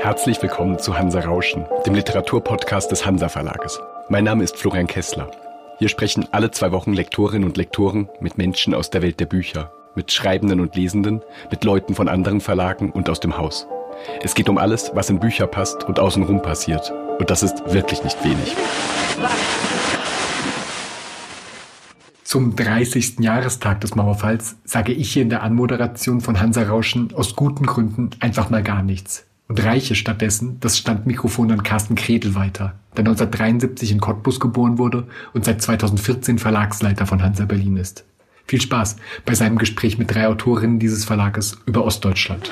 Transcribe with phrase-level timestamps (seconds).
[0.00, 3.78] Herzlich willkommen zu Hansa Rauschen, dem Literaturpodcast des Hansa Verlages.
[4.08, 5.30] Mein Name ist Florian Kessler.
[5.78, 9.70] Hier sprechen alle zwei Wochen Lektorinnen und Lektoren mit Menschen aus der Welt der Bücher,
[9.94, 13.66] mit Schreibenden und Lesenden, mit Leuten von anderen Verlagen und aus dem Haus.
[14.22, 16.90] Es geht um alles, was in Bücher passt und außenrum passiert.
[17.18, 18.56] Und das ist wirklich nicht wenig.
[22.28, 23.20] Zum 30.
[23.20, 28.10] Jahrestag des Mauerfalls sage ich hier in der Anmoderation von Hansa Rauschen aus guten Gründen
[28.20, 33.92] einfach mal gar nichts und reiche stattdessen das Standmikrofon an Carsten Kretel weiter, der 1973
[33.92, 38.04] in Cottbus geboren wurde und seit 2014 Verlagsleiter von Hansa Berlin ist.
[38.46, 42.50] Viel Spaß bei seinem Gespräch mit drei Autorinnen dieses Verlages über Ostdeutschland.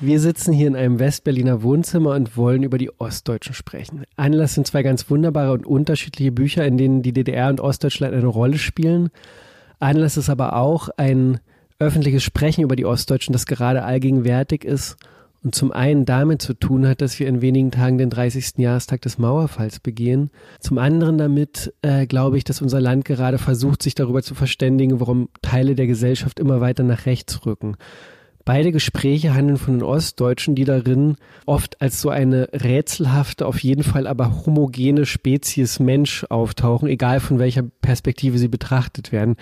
[0.00, 4.04] Wir sitzen hier in einem Westberliner Wohnzimmer und wollen über die Ostdeutschen sprechen.
[4.14, 8.26] Anlass sind zwei ganz wunderbare und unterschiedliche Bücher, in denen die DDR und Ostdeutschland eine
[8.26, 9.10] Rolle spielen.
[9.80, 11.40] Anlass ist aber auch ein
[11.80, 14.96] öffentliches Sprechen über die Ostdeutschen, das gerade allgegenwärtig ist
[15.42, 18.58] und zum einen damit zu tun hat, dass wir in wenigen Tagen den 30.
[18.58, 20.30] Jahrestag des Mauerfalls begehen.
[20.60, 25.00] Zum anderen damit äh, glaube ich, dass unser Land gerade versucht, sich darüber zu verständigen,
[25.00, 27.76] warum Teile der Gesellschaft immer weiter nach rechts rücken.
[28.48, 33.82] Beide Gespräche handeln von den Ostdeutschen, die darin oft als so eine rätselhafte, auf jeden
[33.82, 39.36] Fall aber homogene Spezies Mensch auftauchen, egal von welcher Perspektive sie betrachtet werden.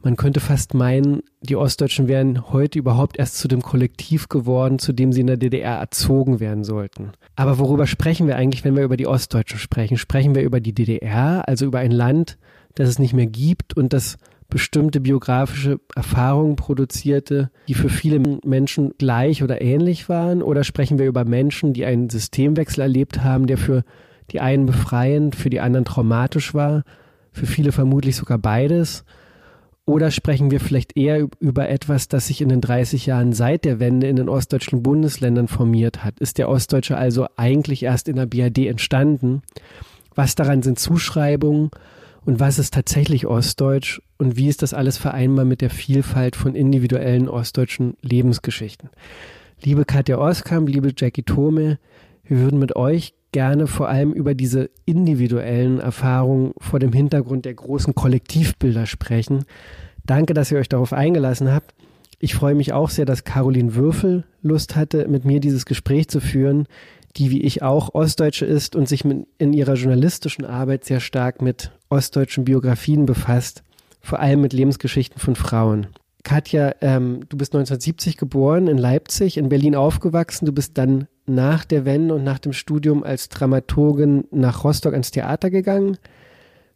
[0.00, 4.92] Man könnte fast meinen, die Ostdeutschen wären heute überhaupt erst zu dem Kollektiv geworden, zu
[4.92, 7.10] dem sie in der DDR erzogen werden sollten.
[7.34, 9.96] Aber worüber sprechen wir eigentlich, wenn wir über die Ostdeutschen sprechen?
[9.96, 12.38] Sprechen wir über die DDR, also über ein Land,
[12.76, 18.94] das es nicht mehr gibt und das bestimmte biografische Erfahrungen produzierte, die für viele Menschen
[18.98, 20.42] gleich oder ähnlich waren?
[20.42, 23.84] Oder sprechen wir über Menschen, die einen Systemwechsel erlebt haben, der für
[24.30, 26.84] die einen befreiend, für die anderen traumatisch war,
[27.32, 29.04] für viele vermutlich sogar beides?
[29.84, 33.78] Oder sprechen wir vielleicht eher über etwas, das sich in den 30 Jahren seit der
[33.78, 36.18] Wende in den ostdeutschen Bundesländern formiert hat?
[36.18, 39.42] Ist der Ostdeutsche also eigentlich erst in der BRD entstanden?
[40.16, 41.70] Was daran sind Zuschreibungen
[42.26, 46.56] und was ist tatsächlich Ostdeutsch und wie ist das alles vereinbar mit der Vielfalt von
[46.56, 48.90] individuellen ostdeutschen Lebensgeschichten?
[49.62, 51.78] Liebe Katja Oskamp, liebe Jackie Thome,
[52.24, 57.54] wir würden mit euch gerne vor allem über diese individuellen Erfahrungen vor dem Hintergrund der
[57.54, 59.44] großen Kollektivbilder sprechen.
[60.04, 61.74] Danke, dass ihr euch darauf eingelassen habt.
[62.18, 66.20] Ich freue mich auch sehr, dass Caroline Würfel Lust hatte, mit mir dieses Gespräch zu
[66.20, 66.66] führen,
[67.16, 71.42] die wie ich auch Ostdeutsche ist und sich mit, in ihrer journalistischen Arbeit sehr stark
[71.42, 73.62] mit ostdeutschen Biografien befasst,
[74.00, 75.88] vor allem mit Lebensgeschichten von Frauen.
[76.22, 80.44] Katja, ähm, du bist 1970 geboren in Leipzig, in Berlin aufgewachsen.
[80.44, 85.12] Du bist dann nach der Wende und nach dem Studium als Dramaturgin nach Rostock ans
[85.12, 85.98] Theater gegangen.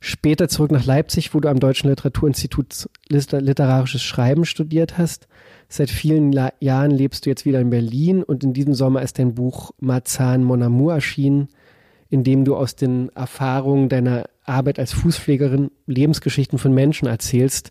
[0.02, 5.28] Später zurück nach Leipzig, wo du am Deutschen Literaturinstitut literarisches Schreiben studiert hast.
[5.68, 9.18] Seit vielen La Jahren lebst du jetzt wieder in Berlin und in diesem Sommer ist
[9.18, 11.48] dein Buch Marzahn Mon Amour erschienen,
[12.08, 17.70] in dem du aus den Erfahrungen deiner Arbeit als Fußpflegerin Lebensgeschichten von Menschen erzählst,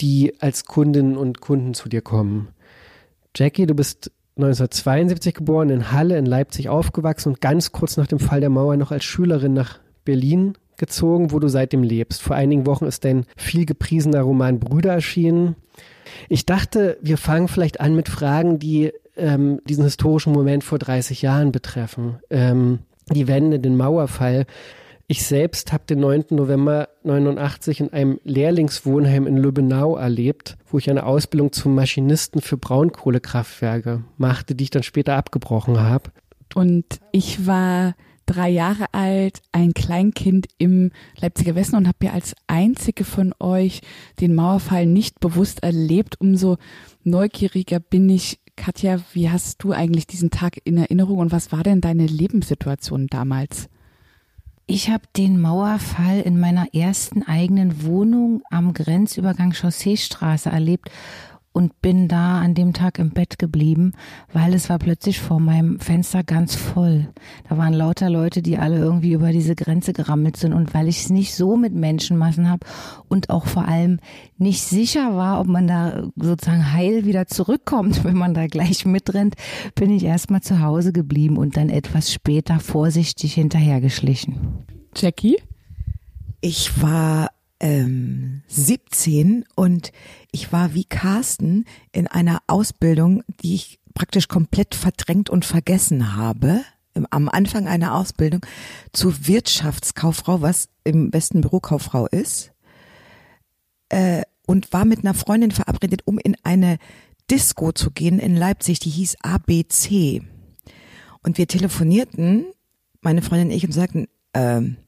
[0.00, 2.48] die als Kundinnen und Kunden zu dir kommen.
[3.36, 8.18] Jackie, du bist 1972 geboren, in Halle in Leipzig aufgewachsen und ganz kurz nach dem
[8.18, 12.22] Fall der Mauer noch als Schülerin nach Berlin gezogen, wo du seitdem lebst.
[12.22, 15.54] Vor einigen Wochen ist dein viel gepriesener Roman Brüder erschienen.
[16.28, 21.22] Ich dachte, wir fangen vielleicht an mit Fragen, die ähm, diesen historischen Moment vor 30
[21.22, 22.18] Jahren betreffen.
[22.30, 24.46] Ähm, die Wende, den Mauerfall.
[25.06, 26.26] Ich selbst habe den 9.
[26.30, 32.56] November 89 in einem Lehrlingswohnheim in Lübbenau erlebt, wo ich eine Ausbildung zum Maschinisten für
[32.56, 36.10] Braunkohlekraftwerke machte, die ich dann später abgebrochen habe.
[36.54, 37.94] Und ich war
[38.30, 43.80] drei Jahre alt, ein Kleinkind im Leipziger Westen und habe ja als einzige von euch
[44.20, 46.20] den Mauerfall nicht bewusst erlebt.
[46.20, 46.56] Umso
[47.02, 48.38] neugieriger bin ich.
[48.56, 53.06] Katja, wie hast du eigentlich diesen Tag in Erinnerung und was war denn deine Lebenssituation
[53.06, 53.68] damals?
[54.66, 60.90] Ich habe den Mauerfall in meiner ersten eigenen Wohnung am Grenzübergang Chausseestraße erlebt
[61.52, 63.92] und bin da an dem Tag im Bett geblieben,
[64.32, 67.08] weil es war plötzlich vor meinem Fenster ganz voll.
[67.48, 71.00] Da waren lauter Leute, die alle irgendwie über diese Grenze gerammelt sind und weil ich
[71.00, 72.66] es nicht so mit Menschenmassen habe
[73.08, 73.98] und auch vor allem
[74.38, 79.34] nicht sicher war, ob man da sozusagen heil wieder zurückkommt, wenn man da gleich mitrennt,
[79.74, 84.64] bin ich erstmal zu Hause geblieben und dann etwas später vorsichtig hinterhergeschlichen.
[84.94, 85.36] Jackie?
[86.40, 87.29] Ich war
[87.60, 89.92] ähm, 17 und
[90.32, 96.62] ich war wie Carsten in einer Ausbildung, die ich praktisch komplett verdrängt und vergessen habe.
[97.10, 98.44] Am Anfang einer Ausbildung
[98.92, 102.52] zur Wirtschaftskauffrau, was im Westen Bürokauffrau ist.
[103.90, 106.78] äh, und war mit einer Freundin verabredet, um in eine
[107.30, 110.22] Disco zu gehen in Leipzig, die hieß ABC.
[111.22, 112.46] Und wir telefonierten,
[113.00, 114.78] meine Freundin und ich, und sagten, ähm,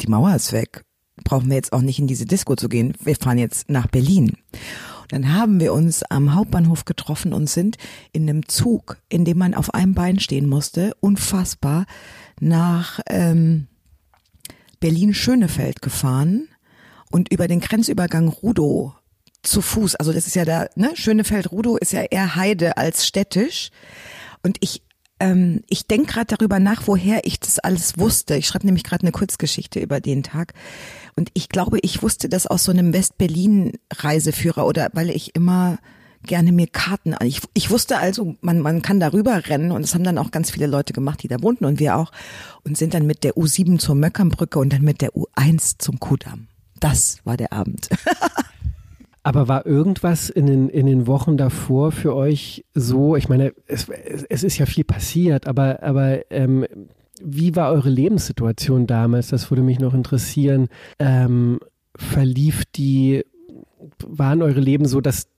[0.00, 0.84] die Mauer ist weg.
[1.24, 2.94] Brauchen wir jetzt auch nicht in diese Disco zu gehen.
[3.02, 4.36] Wir fahren jetzt nach Berlin.
[5.02, 7.76] Und dann haben wir uns am Hauptbahnhof getroffen und sind
[8.12, 11.86] in einem Zug, in dem man auf einem Bein stehen musste, unfassbar,
[12.40, 13.68] nach ähm,
[14.80, 16.48] Berlin-Schönefeld gefahren
[17.10, 18.94] und über den Grenzübergang Rudow
[19.42, 19.96] zu Fuß.
[19.96, 20.90] Also das ist ja da, ne?
[20.94, 23.70] Schönefeld-Rudow ist ja eher Heide als städtisch.
[24.42, 24.82] Und ich
[25.20, 28.36] ähm, ich denke gerade darüber nach, woher ich das alles wusste.
[28.36, 30.54] Ich schreibe nämlich gerade eine Kurzgeschichte über den Tag.
[31.18, 35.78] Und ich glaube, ich wusste das aus so einem West-Berlin-Reiseführer oder weil ich immer
[36.22, 37.26] gerne mir Karten an.
[37.26, 40.52] Ich, ich wusste also, man, man kann darüber rennen und das haben dann auch ganz
[40.52, 42.12] viele Leute gemacht, die da wohnten und wir auch
[42.62, 46.46] und sind dann mit der U7 zur Möckernbrücke und dann mit der U1 zum Kudamm.
[46.78, 47.88] Das war der Abend.
[49.24, 53.88] Aber war irgendwas in den, in den Wochen davor für euch so, ich meine, es,
[53.88, 56.64] es ist ja viel passiert, aber, aber ähm,
[57.22, 59.28] wie war eure Lebenssituation damals?
[59.28, 60.68] Das würde mich noch interessieren.
[60.98, 61.60] Ähm,
[61.96, 63.24] verlief die,
[64.04, 65.28] waren eure Leben so, dass,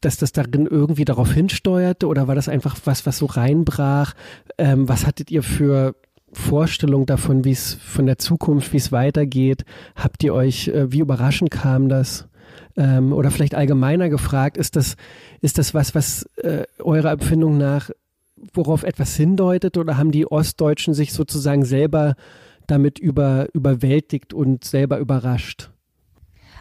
[0.00, 4.14] dass das darin irgendwie darauf hinsteuerte oder war das einfach was, was so reinbrach?
[4.56, 5.94] Ähm, was hattet ihr für
[6.32, 9.64] Vorstellung davon, wie es von der Zukunft, wie es weitergeht?
[9.96, 12.28] Habt ihr euch, äh, wie überraschend kam das?
[12.76, 14.96] Ähm, oder vielleicht allgemeiner gefragt, ist das,
[15.40, 17.90] ist das was, was äh, eurer Empfindung nach,
[18.52, 22.14] worauf etwas hindeutet oder haben die Ostdeutschen sich sozusagen selber
[22.66, 25.70] damit über, überwältigt und selber überrascht?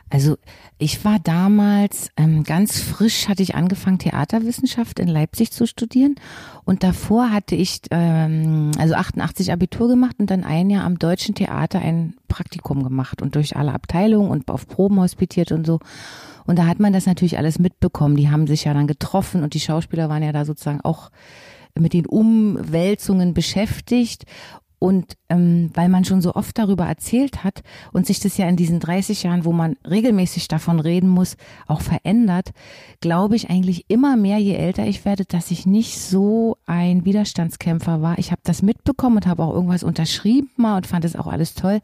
[0.10, 0.38] Also
[0.78, 6.16] ich war damals ähm, ganz frisch, hatte ich angefangen, Theaterwissenschaft in Leipzig zu studieren.
[6.64, 11.36] Und davor hatte ich ähm, also 88 Abitur gemacht und dann ein Jahr am Deutschen
[11.36, 15.80] Theater ein Praktikum gemacht und durch alle Abteilungen und auf Proben hospitiert und so.
[16.46, 18.16] Und da hat man das natürlich alles mitbekommen.
[18.16, 21.12] Die haben sich ja dann getroffen und die Schauspieler waren ja da sozusagen auch
[21.80, 24.26] mit den Umwälzungen beschäftigt.
[24.80, 27.64] Und ähm, weil man schon so oft darüber erzählt hat
[27.94, 31.36] und sich das ja in diesen 30 Jahren, wo man regelmäßig davon reden muss,
[31.66, 32.52] auch verändert,
[33.02, 38.04] glaube ich eigentlich immer mehr, je älter ich werde, dass ich nicht so ein Widerstandskämpfer
[38.04, 38.20] war.
[38.20, 41.56] Ich habe das mitbekommen und habe auch irgendwas unterschrieben mal und fand es auch alles
[41.56, 41.80] toll.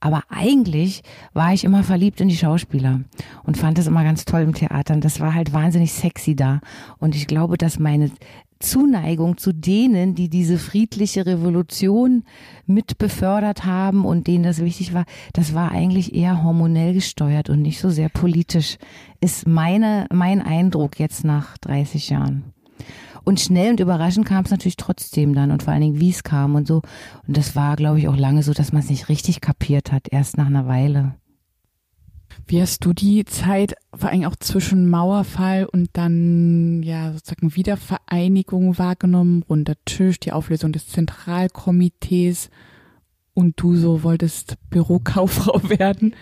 [0.00, 1.02] Aber eigentlich
[1.32, 3.00] war ich immer verliebt in die Schauspieler
[3.42, 4.94] und fand es immer ganz toll im Theater.
[4.94, 6.60] Und das war halt wahnsinnig sexy da.
[6.98, 8.10] Und ich glaube, dass meine
[8.60, 12.24] Zuneigung zu denen, die diese friedliche Revolution
[12.66, 17.62] mit befördert haben und denen das wichtig war, das war eigentlich eher hormonell gesteuert und
[17.62, 18.78] nicht so sehr politisch,
[19.20, 22.52] ist meine, mein Eindruck jetzt nach 30 Jahren.
[23.24, 26.22] Und schnell und überraschend kam es natürlich trotzdem dann und vor allen Dingen, wie es
[26.22, 26.82] kam und so.
[27.26, 30.08] Und das war, glaube ich, auch lange so, dass man es nicht richtig kapiert hat,
[30.10, 31.14] erst nach einer Weile.
[32.46, 38.78] Wie hast du die Zeit, vor allem auch zwischen Mauerfall und dann ja sozusagen Wiedervereinigung
[38.78, 42.48] wahrgenommen, runder Tisch, die Auflösung des Zentralkomitees
[43.34, 46.14] und du so wolltest Bürokauffrau werden?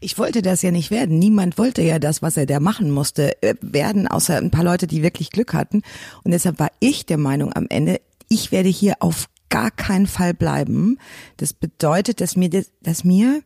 [0.00, 1.18] Ich wollte das ja nicht werden.
[1.18, 4.88] Niemand wollte ja das, was er da machen musste, äh, werden, außer ein paar Leute,
[4.88, 5.82] die wirklich Glück hatten.
[6.24, 10.32] Und deshalb war ich der Meinung am Ende, ich werde hier auf gar keinen Fall
[10.32, 10.98] bleiben.
[11.36, 13.42] Das bedeutet, dass mir, dass mir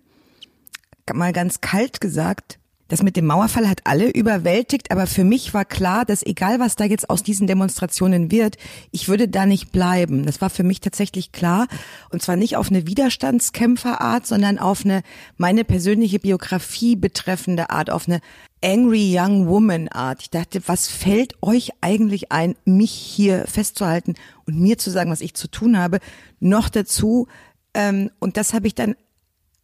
[1.15, 2.59] mal ganz kalt gesagt,
[2.89, 6.77] das mit dem Mauerfall hat alle überwältigt, aber für mich war klar, dass egal was
[6.77, 8.59] da jetzt aus diesen Demonstrationen wird,
[8.93, 10.25] ich würde da nicht bleiben.
[10.25, 11.67] Das war für mich tatsächlich klar.
[12.11, 15.03] Und zwar nicht auf eine Widerstandskämpferart, sondern auf eine
[15.37, 18.21] meine persönliche Biografie betreffende Art, auf eine
[18.63, 20.23] Angry Young Woman Art.
[20.23, 25.23] Ich dachte, was fällt euch eigentlich ein, mich hier festzuhalten und mir zu sagen, was
[25.23, 25.99] ich zu tun habe?
[26.39, 27.27] Noch dazu,
[27.75, 28.95] ähm, und das habe ich dann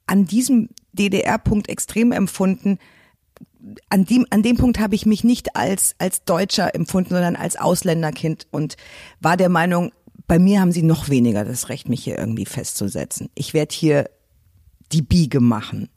[0.06, 2.78] an diesem DDR-Punkt extrem empfunden.
[3.88, 7.56] An dem, an dem Punkt habe ich mich nicht als, als Deutscher empfunden, sondern als
[7.56, 8.76] Ausländerkind und
[9.20, 9.92] war der Meinung,
[10.26, 13.30] bei mir haben sie noch weniger das Recht, mich hier irgendwie festzusetzen.
[13.34, 14.10] Ich werde hier
[14.92, 15.88] die Biege machen.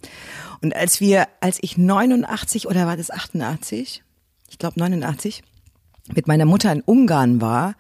[0.62, 4.04] Und als wir, als ich 89 oder war das 88?
[4.50, 5.44] Ich glaube 89,
[6.14, 7.76] mit meiner Mutter in Ungarn war,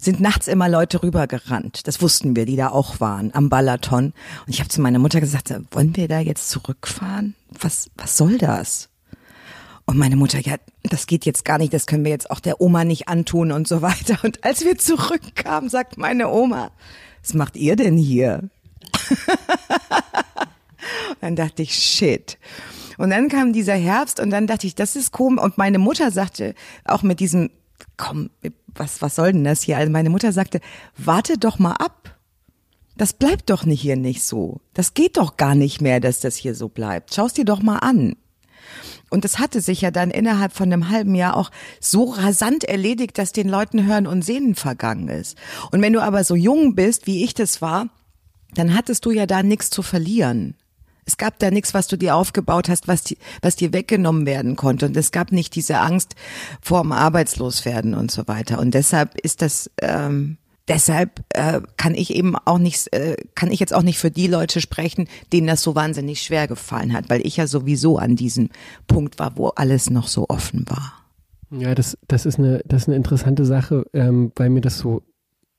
[0.00, 1.86] sind nachts immer Leute rübergerannt.
[1.86, 4.14] Das wussten wir, die da auch waren, am Balaton.
[4.46, 7.34] Und ich habe zu meiner Mutter gesagt, wollen wir da jetzt zurückfahren?
[7.60, 8.88] Was, was soll das?
[9.84, 12.60] Und meine Mutter, ja, das geht jetzt gar nicht, das können wir jetzt auch der
[12.60, 14.18] Oma nicht antun und so weiter.
[14.22, 16.70] Und als wir zurückkamen, sagt meine Oma,
[17.22, 18.48] was macht ihr denn hier?
[21.20, 22.38] dann dachte ich, shit.
[22.96, 25.42] Und dann kam dieser Herbst und dann dachte ich, das ist komisch.
[25.42, 26.54] Und meine Mutter sagte
[26.84, 27.50] auch mit diesem,
[27.96, 28.30] komm,
[28.74, 29.76] was, was soll denn das hier?
[29.76, 30.60] Also meine Mutter sagte,
[30.96, 32.16] warte doch mal ab.
[32.96, 34.60] das bleibt doch nicht hier nicht so.
[34.74, 37.14] Das geht doch gar nicht mehr, dass das hier so bleibt.
[37.14, 38.16] Schau's dir doch mal an.
[39.10, 41.50] Und es hatte sich ja dann innerhalb von einem halben Jahr auch
[41.80, 45.36] so rasant erledigt, dass den Leuten Hören und Sehnen vergangen ist.
[45.72, 47.88] Und wenn du aber so jung bist, wie ich das war,
[48.54, 50.54] dann hattest du ja da nichts zu verlieren.
[51.10, 54.54] Es gab da nichts, was du dir aufgebaut hast, was, die, was dir weggenommen werden
[54.54, 54.86] konnte.
[54.86, 56.14] Und es gab nicht diese Angst
[56.62, 58.60] vorm Arbeitsloswerden und so weiter.
[58.60, 60.36] Und deshalb ist das, ähm,
[60.68, 64.28] deshalb äh, kann ich eben auch nicht, äh, kann ich jetzt auch nicht für die
[64.28, 68.50] Leute sprechen, denen das so wahnsinnig schwer gefallen hat, weil ich ja sowieso an diesem
[68.86, 70.92] Punkt war, wo alles noch so offen war.
[71.50, 75.02] Ja, das, das ist eine, das ist eine interessante Sache, ähm, weil mir das so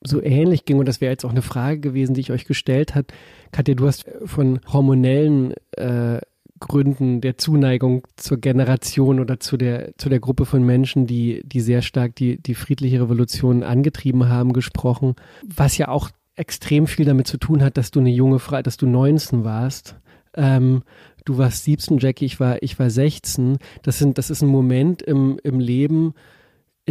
[0.03, 2.95] so ähnlich ging, und das wäre jetzt auch eine Frage gewesen, die ich euch gestellt
[2.95, 3.13] hat.
[3.51, 6.19] Katja, du hast von hormonellen äh,
[6.59, 11.59] Gründen der Zuneigung zur Generation oder zu der, zu der Gruppe von Menschen, die, die
[11.59, 17.27] sehr stark die, die friedliche Revolution angetrieben haben, gesprochen, was ja auch extrem viel damit
[17.27, 19.95] zu tun hat, dass du eine junge Frau, dass du 19 warst.
[20.35, 20.83] Ähm,
[21.25, 23.57] du warst 17, Jackie, ich war, ich war 16.
[23.81, 26.13] Das sind, das ist ein Moment im, im Leben,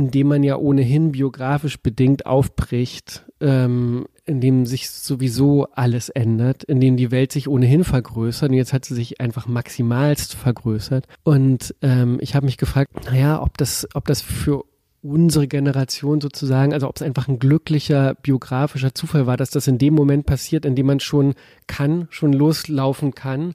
[0.01, 6.65] in dem man ja ohnehin biografisch bedingt aufbricht, ähm, in dem sich sowieso alles ändert,
[6.65, 11.07] in dem die Welt sich ohnehin vergrößert und jetzt hat sie sich einfach maximalst vergrößert.
[11.23, 14.65] Und ähm, ich habe mich gefragt, naja, ob das, ob das für
[15.03, 19.77] unsere Generation sozusagen, also ob es einfach ein glücklicher biografischer Zufall war, dass das in
[19.77, 21.35] dem Moment passiert, in dem man schon
[21.67, 23.55] kann, schon loslaufen kann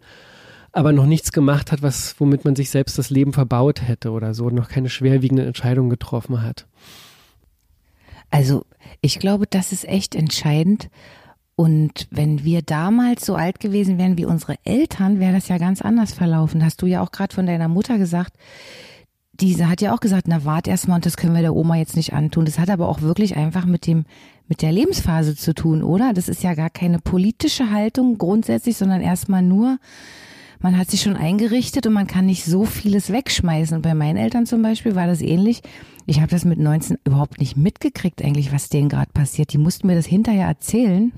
[0.75, 4.33] aber noch nichts gemacht hat, was, womit man sich selbst das Leben verbaut hätte oder
[4.33, 6.67] so, noch keine schwerwiegenden Entscheidungen getroffen hat.
[8.29, 8.65] Also,
[8.99, 10.89] ich glaube, das ist echt entscheidend.
[11.55, 15.81] Und wenn wir damals so alt gewesen wären wie unsere Eltern, wäre das ja ganz
[15.81, 16.65] anders verlaufen.
[16.65, 18.33] Hast du ja auch gerade von deiner Mutter gesagt.
[19.31, 21.95] Diese hat ja auch gesagt, na wart erstmal und das können wir der Oma jetzt
[21.95, 22.43] nicht antun.
[22.43, 24.03] Das hat aber auch wirklich einfach mit dem,
[24.49, 26.11] mit der Lebensphase zu tun, oder?
[26.11, 29.77] Das ist ja gar keine politische Haltung grundsätzlich, sondern erstmal nur,
[30.65, 33.75] man hat sich schon eingerichtet und man kann nicht so vieles wegschmeißen.
[33.77, 35.61] Und bei meinen Eltern zum Beispiel war das ähnlich.
[36.07, 39.53] Ich habe das mit 19 überhaupt nicht mitgekriegt, eigentlich, was denen gerade passiert.
[39.53, 41.11] Die mussten mir das hinterher erzählen,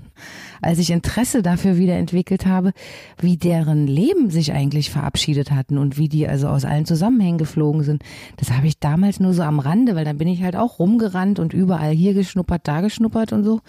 [0.61, 2.73] als ich Interesse dafür wieder entwickelt habe,
[3.21, 7.83] wie deren Leben sich eigentlich verabschiedet hatten und wie die also aus allen Zusammenhängen geflogen
[7.83, 8.03] sind.
[8.35, 11.39] Das habe ich damals nur so am Rande, weil dann bin ich halt auch rumgerannt
[11.39, 13.61] und überall hier geschnuppert, da geschnuppert und so.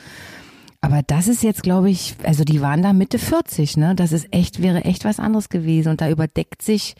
[0.81, 3.95] Aber das ist jetzt, glaube ich, also die waren da Mitte 40, ne?
[3.95, 5.89] Das ist echt, wäre echt was anderes gewesen.
[5.91, 6.95] Und da überdeckt sich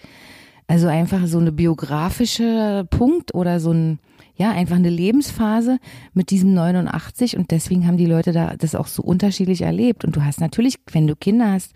[0.67, 4.01] also einfach so eine biografische Punkt oder so ein,
[4.37, 5.79] ja, einfach eine Lebensphase
[6.13, 10.05] mit diesem 89 und deswegen haben die Leute da das auch so unterschiedlich erlebt.
[10.05, 11.73] Und du hast natürlich, wenn du Kinder hast,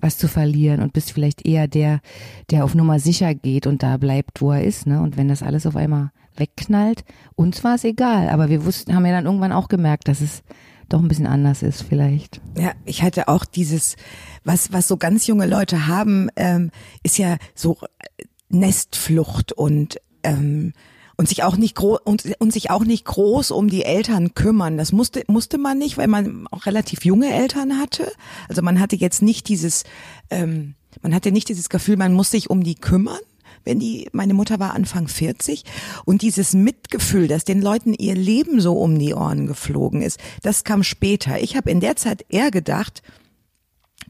[0.00, 2.00] was zu verlieren und bist vielleicht eher der,
[2.50, 5.00] der auf Nummer sicher geht und da bleibt, wo er ist, ne?
[5.00, 7.04] Und wenn das alles auf einmal wegknallt,
[7.36, 10.42] uns war es egal, aber wir wussten, haben ja dann irgendwann auch gemerkt, dass es
[10.92, 12.40] doch ein bisschen anders ist vielleicht.
[12.58, 13.96] Ja, ich hatte auch dieses,
[14.44, 16.70] was, was so ganz junge Leute haben, ähm,
[17.02, 17.78] ist ja so
[18.48, 20.72] Nestflucht und ähm,
[21.16, 24.76] und sich auch nicht groß und, und sich auch nicht groß um die Eltern kümmern.
[24.76, 28.10] Das musste musste man nicht, weil man auch relativ junge Eltern hatte.
[28.48, 29.84] Also man hatte jetzt nicht dieses,
[30.30, 33.20] ähm, man hatte nicht dieses Gefühl, man muss sich um die kümmern
[33.64, 35.64] wenn die, meine Mutter war Anfang 40
[36.04, 40.64] und dieses Mitgefühl, dass den Leuten ihr Leben so um die Ohren geflogen ist, das
[40.64, 41.40] kam später.
[41.40, 43.02] Ich habe in der Zeit eher gedacht,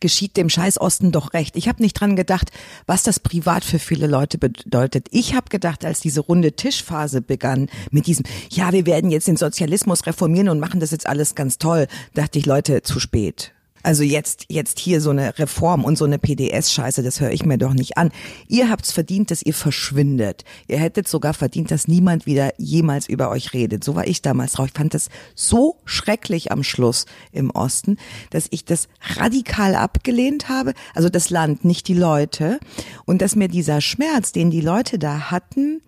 [0.01, 1.57] geschieht dem Scheiß Osten doch recht.
[1.57, 2.51] Ich habe nicht dran gedacht,
[2.87, 5.07] was das privat für viele Leute bedeutet.
[5.11, 9.37] Ich habe gedacht, als diese runde Tischphase begann mit diesem, ja, wir werden jetzt den
[9.37, 13.53] Sozialismus reformieren und machen das jetzt alles ganz toll, dachte ich, Leute, zu spät.
[13.83, 17.59] Also jetzt, jetzt hier so eine Reform und so eine PDS-Scheiße, das höre ich mir
[17.59, 18.11] doch nicht an.
[18.49, 20.45] Ihr habt's verdient, dass ihr verschwindet.
[20.69, 23.85] Ihr hättet sogar verdient, dass niemand wieder jemals über euch redet.
[23.85, 24.69] So war ich damals drauf.
[24.69, 27.97] Ich fand das so schrecklich am Schluss im Osten,
[28.31, 30.75] dass ich das radikal abgelehnt habe.
[30.95, 32.61] Also das Land, nicht die Leute.
[33.05, 35.81] Und dass mir dieser Schmerz, den die Leute da hatten,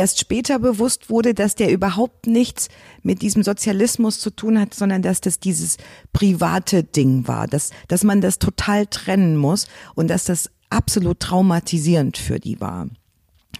[0.00, 2.68] erst später bewusst wurde, dass der überhaupt nichts
[3.02, 5.76] mit diesem Sozialismus zu tun hat, sondern dass das dieses
[6.12, 12.16] private Ding war, dass, dass man das total trennen muss und dass das absolut traumatisierend
[12.16, 12.88] für die war.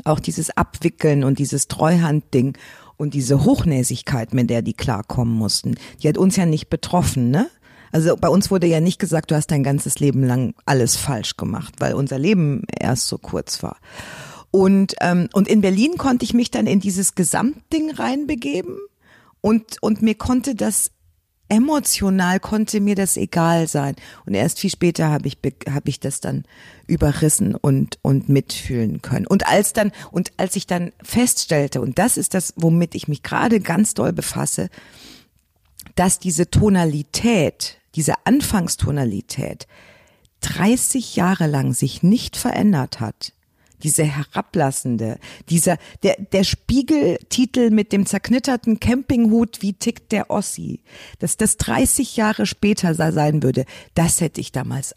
[0.04, 2.56] Auch dieses Abwickeln und dieses Treuhandding
[2.96, 7.50] und diese Hochnäsigkeit, mit der die klarkommen mussten, die hat uns ja nicht betroffen, ne?
[7.92, 11.36] Also bei uns wurde ja nicht gesagt, du hast dein ganzes Leben lang alles falsch
[11.36, 13.78] gemacht, weil unser Leben erst so kurz war.
[14.50, 18.78] Und, ähm, und in Berlin konnte ich mich dann in dieses Gesamtding reinbegeben
[19.40, 20.90] und, und mir konnte das
[21.50, 23.96] emotional konnte mir das egal sein.
[24.24, 25.38] Und erst viel später habe ich,
[25.68, 26.44] habe ich das dann
[26.86, 29.26] überrissen und, und mitfühlen können.
[29.26, 33.24] Und als dann, und als ich dann feststellte, und das ist das, womit ich mich
[33.24, 34.70] gerade ganz doll befasse,
[35.96, 39.66] dass diese Tonalität diese Anfangstonalität
[40.42, 43.32] 30 Jahre lang sich nicht verändert hat,
[43.82, 45.18] diese herablassende,
[45.48, 50.80] dieser, der, der Spiegeltitel mit dem zerknitterten Campinghut, wie tickt der Ossi,
[51.18, 54.94] dass das 30 Jahre später sein würde, das hätte ich damals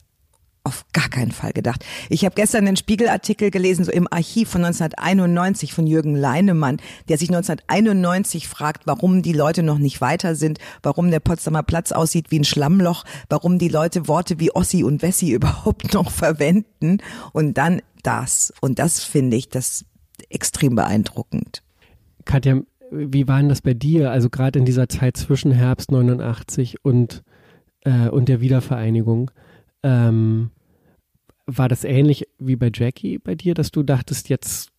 [0.65, 1.83] auf gar keinen Fall gedacht.
[2.09, 6.77] Ich habe gestern einen Spiegelartikel gelesen, so im Archiv von 1991 von Jürgen Leinemann,
[7.09, 11.91] der sich 1991 fragt, warum die Leute noch nicht weiter sind, warum der Potsdamer Platz
[11.91, 16.99] aussieht wie ein Schlammloch, warum die Leute Worte wie Ossi und Wessi überhaupt noch verwenden.
[17.33, 18.53] Und dann das.
[18.61, 19.85] Und das finde ich das
[20.29, 21.61] extrem beeindruckend.
[22.23, 24.11] Katja, wie war denn das bei dir?
[24.11, 27.23] Also gerade in dieser Zeit zwischen Herbst 89 und,
[27.81, 29.31] äh, und der Wiedervereinigung.
[29.83, 30.49] Ähm,
[31.45, 34.71] war das ähnlich wie bei Jackie bei dir, dass du dachtest, jetzt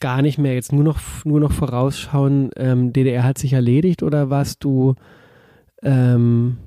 [0.00, 4.30] gar nicht mehr, jetzt nur noch, nur noch vorausschauen, ähm, DDR hat sich erledigt oder
[4.30, 4.94] warst du,
[5.82, 6.58] ähm,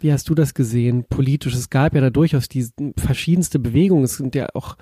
[0.00, 1.54] wie hast du das gesehen, politisch?
[1.54, 2.66] Es gab ja da durchaus die
[2.98, 4.76] verschiedenste Bewegungen, es sind ja auch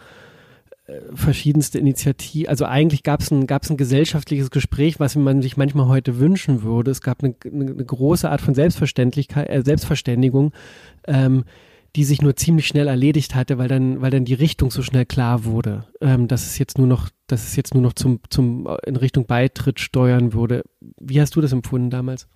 [1.14, 6.18] verschiedenste Initiativen, also eigentlich gab es ein, ein gesellschaftliches Gespräch, was man sich manchmal heute
[6.18, 6.90] wünschen würde.
[6.90, 10.52] Es gab eine, eine große Art von Selbstverständlichkeit, äh, Selbstverständigung,
[11.06, 11.44] ähm,
[11.94, 15.04] die sich nur ziemlich schnell erledigt hatte, weil dann, weil dann die Richtung so schnell
[15.04, 18.66] klar wurde, ähm, dass es jetzt nur noch, dass es jetzt nur noch zum, zum
[18.66, 20.64] äh, in Richtung Beitritt steuern würde.
[20.98, 22.26] Wie hast du das empfunden damals?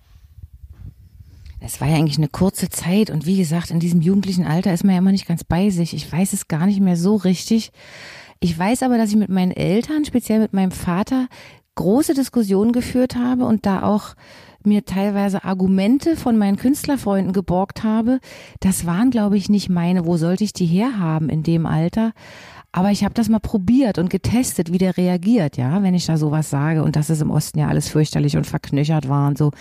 [1.59, 4.83] Es war ja eigentlich eine kurze Zeit und wie gesagt, in diesem jugendlichen Alter ist
[4.83, 5.95] man ja immer nicht ganz bei sich.
[5.95, 7.71] Ich weiß es gar nicht mehr so richtig.
[8.39, 11.27] Ich weiß aber, dass ich mit meinen Eltern, speziell mit meinem Vater,
[11.75, 14.15] große Diskussionen geführt habe und da auch
[14.63, 18.19] mir teilweise Argumente von meinen Künstlerfreunden geborgt habe.
[18.59, 20.05] Das waren, glaube ich, nicht meine.
[20.05, 22.11] Wo sollte ich die herhaben in dem Alter?
[22.71, 26.17] Aber ich habe das mal probiert und getestet, wie der reagiert, ja, wenn ich da
[26.17, 29.51] sowas sage und dass es im Osten ja alles fürchterlich und verknöchert war und so.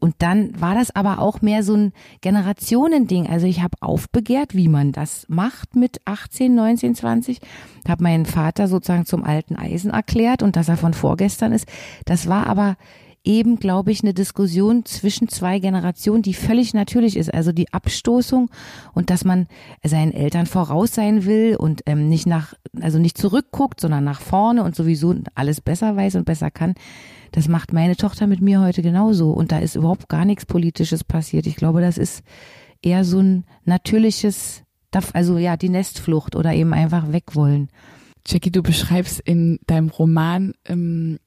[0.00, 3.26] Und dann war das aber auch mehr so ein Generationending.
[3.28, 7.40] Also ich habe aufbegehrt, wie man das macht mit 18, 19, 20.
[7.88, 11.66] Habe meinen Vater sozusagen zum alten Eisen erklärt und dass er von vorgestern ist.
[12.04, 12.76] Das war aber
[13.24, 17.32] eben, glaube ich, eine Diskussion zwischen zwei Generationen, die völlig natürlich ist.
[17.32, 18.50] Also die Abstoßung
[18.94, 19.46] und dass man
[19.84, 24.62] seinen Eltern voraus sein will und ähm, nicht nach, also nicht zurückguckt, sondern nach vorne
[24.64, 26.74] und sowieso alles besser weiß und besser kann.
[27.32, 29.30] Das macht meine Tochter mit mir heute genauso.
[29.30, 31.46] Und da ist überhaupt gar nichts Politisches passiert.
[31.46, 32.22] Ich glaube, das ist
[32.82, 34.62] eher so ein natürliches,
[35.12, 37.68] also ja, die Nestflucht oder eben einfach wegwollen.
[38.26, 41.18] Jackie, du beschreibst in deinem Roman ähm,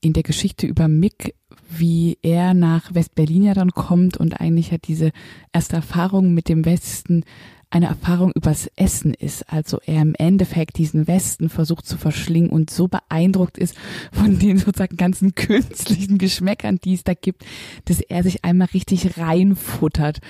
[0.00, 1.34] in der Geschichte über Mick
[1.68, 5.12] wie er nach West-Berlin ja dann kommt und eigentlich hat diese
[5.52, 7.24] erste Erfahrung mit dem Westen
[7.70, 9.52] eine Erfahrung übers Essen ist.
[9.52, 13.76] Also er im Endeffekt diesen Westen versucht zu verschlingen und so beeindruckt ist
[14.12, 17.44] von den sozusagen ganzen künstlichen Geschmäckern, die es da gibt,
[17.84, 20.20] dass er sich einmal richtig reinfuttert.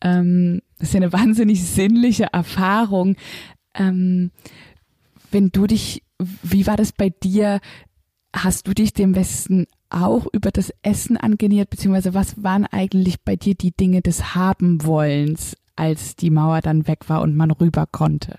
[0.00, 3.16] Ähm, das ist ja eine wahnsinnig sinnliche Erfahrung.
[3.74, 4.32] Ähm,
[5.30, 6.02] wenn du dich,
[6.42, 7.60] wie war das bei dir?
[8.34, 13.36] Hast du dich dem Westen auch über das Essen angenähert, beziehungsweise was waren eigentlich bei
[13.36, 18.38] dir die Dinge des Habenwollens, als die Mauer dann weg war und man rüber konnte?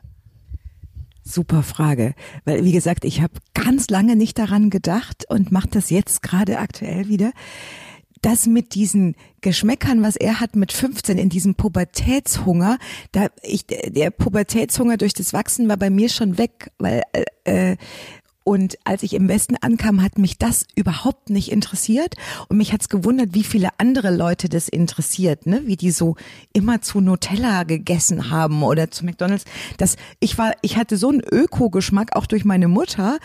[1.24, 5.90] Super Frage, weil wie gesagt, ich habe ganz lange nicht daran gedacht und mache das
[5.90, 7.32] jetzt gerade aktuell wieder.
[8.22, 12.78] Das mit diesen Geschmäckern, was er hat mit 15 in diesem Pubertätshunger,
[13.12, 17.78] da ich der Pubertätshunger durch das Wachsen war bei mir schon weg, weil äh, äh
[18.44, 22.16] und als ich im Westen ankam, hat mich das überhaupt nicht interessiert.
[22.50, 25.62] Und mich hat's gewundert, wie viele andere Leute das interessiert, ne?
[25.66, 26.16] Wie die so
[26.52, 29.46] immer zu Nutella gegessen haben oder zu McDonalds.
[29.78, 33.18] Das, ich war, ich hatte so einen Öko-Geschmack, auch durch meine Mutter.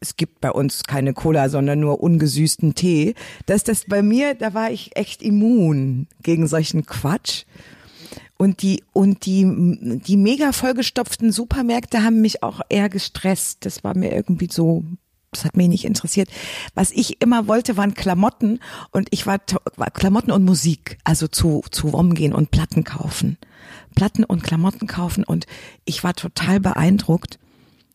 [0.00, 3.14] Es gibt bei uns keine Cola, sondern nur ungesüßten Tee.
[3.46, 7.44] Dass das bei mir, da war ich echt immun gegen solchen Quatsch.
[8.42, 9.44] Und die, und die,
[10.04, 13.64] die mega vollgestopften Supermärkte haben mich auch eher gestresst.
[13.64, 14.82] Das war mir irgendwie so,
[15.30, 16.28] das hat mich nicht interessiert.
[16.74, 18.58] Was ich immer wollte, waren Klamotten
[18.90, 19.38] und ich war,
[19.76, 23.38] war Klamotten und Musik, also zu, zu ROM gehen und Platten kaufen.
[23.94, 25.46] Platten und Klamotten kaufen und
[25.84, 27.38] ich war total beeindruckt,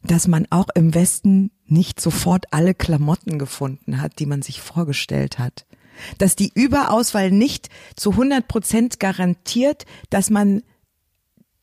[0.01, 5.39] dass man auch im Westen nicht sofort alle Klamotten gefunden hat, die man sich vorgestellt
[5.39, 5.66] hat
[6.17, 10.63] dass die Überauswahl nicht zu 100 Prozent garantiert, dass man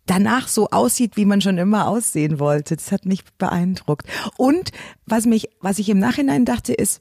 [0.06, 2.76] danach so aussieht, wie man schon immer aussehen wollte.
[2.76, 4.06] Das hat mich beeindruckt.
[4.36, 4.70] Und
[5.06, 7.00] was mich, was ich im Nachhinein dachte, ist,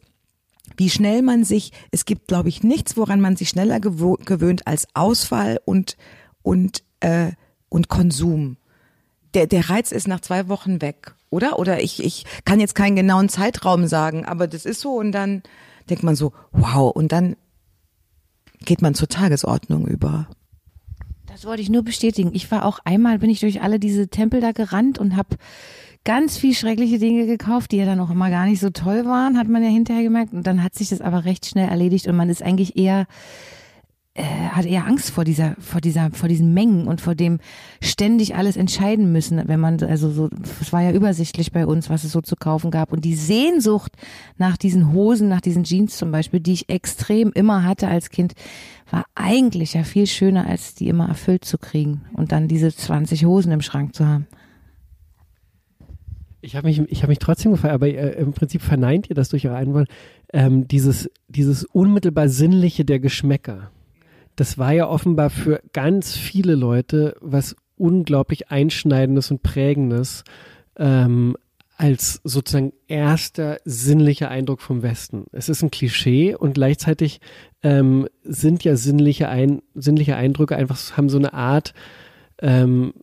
[0.78, 4.88] wie schnell man sich, es gibt, glaube ich, nichts, woran man sich schneller gewöhnt als
[4.93, 5.98] Auswahl und
[6.41, 7.32] und äh,
[7.69, 8.58] und Konsum.
[9.34, 11.60] Der der Reiz ist nach zwei Wochen weg, oder?
[11.60, 15.43] Oder ich ich kann jetzt keinen genauen Zeitraum sagen, aber das ist so und dann
[15.89, 17.36] denkt man so, wow, und dann
[18.65, 20.28] geht man zur Tagesordnung über.
[21.28, 22.32] Das wollte ich nur bestätigen.
[22.34, 25.38] Ich war auch einmal, bin ich durch alle diese Tempel da gerannt und habe
[26.04, 29.38] ganz viel schreckliche Dinge gekauft, die ja dann auch immer gar nicht so toll waren,
[29.38, 30.34] hat man ja hinterher gemerkt.
[30.34, 33.08] Und dann hat sich das aber recht schnell erledigt und man ist eigentlich eher
[34.15, 37.39] äh, hat eher Angst vor dieser, vor dieser, vor diesen Mengen und vor dem
[37.82, 40.30] ständig alles entscheiden müssen, wenn man, also so,
[40.62, 42.91] es war ja übersichtlich bei uns, was es so zu kaufen gab.
[42.91, 43.93] Und die Sehnsucht
[44.38, 48.34] nach diesen Hosen, nach diesen Jeans zum Beispiel, die ich extrem immer hatte als Kind,
[48.91, 53.26] war eigentlich ja viel schöner, als die immer erfüllt zu kriegen und dann diese 20
[53.26, 54.28] Hosen im Schrank zu haben.
[56.41, 59.30] Ich habe mich, ich habe mich trotzdem gefragt, aber äh, im Prinzip verneint ihr das
[59.30, 59.88] durch eure Einwand,
[60.34, 63.71] ähm, dieses, dieses unmittelbar Sinnliche der Geschmäcker
[64.36, 70.24] das war ja offenbar für ganz viele Leute was unglaublich Einschneidendes und Prägendes
[70.78, 71.36] ähm,
[71.76, 75.26] als sozusagen erster sinnlicher Eindruck vom Westen.
[75.32, 77.19] Es ist ein Klischee und gleichzeitig
[77.63, 81.74] ähm, sind ja sinnliche, Ein sinnliche Eindrücke einfach haben so eine Art,
[82.41, 82.93] ähm,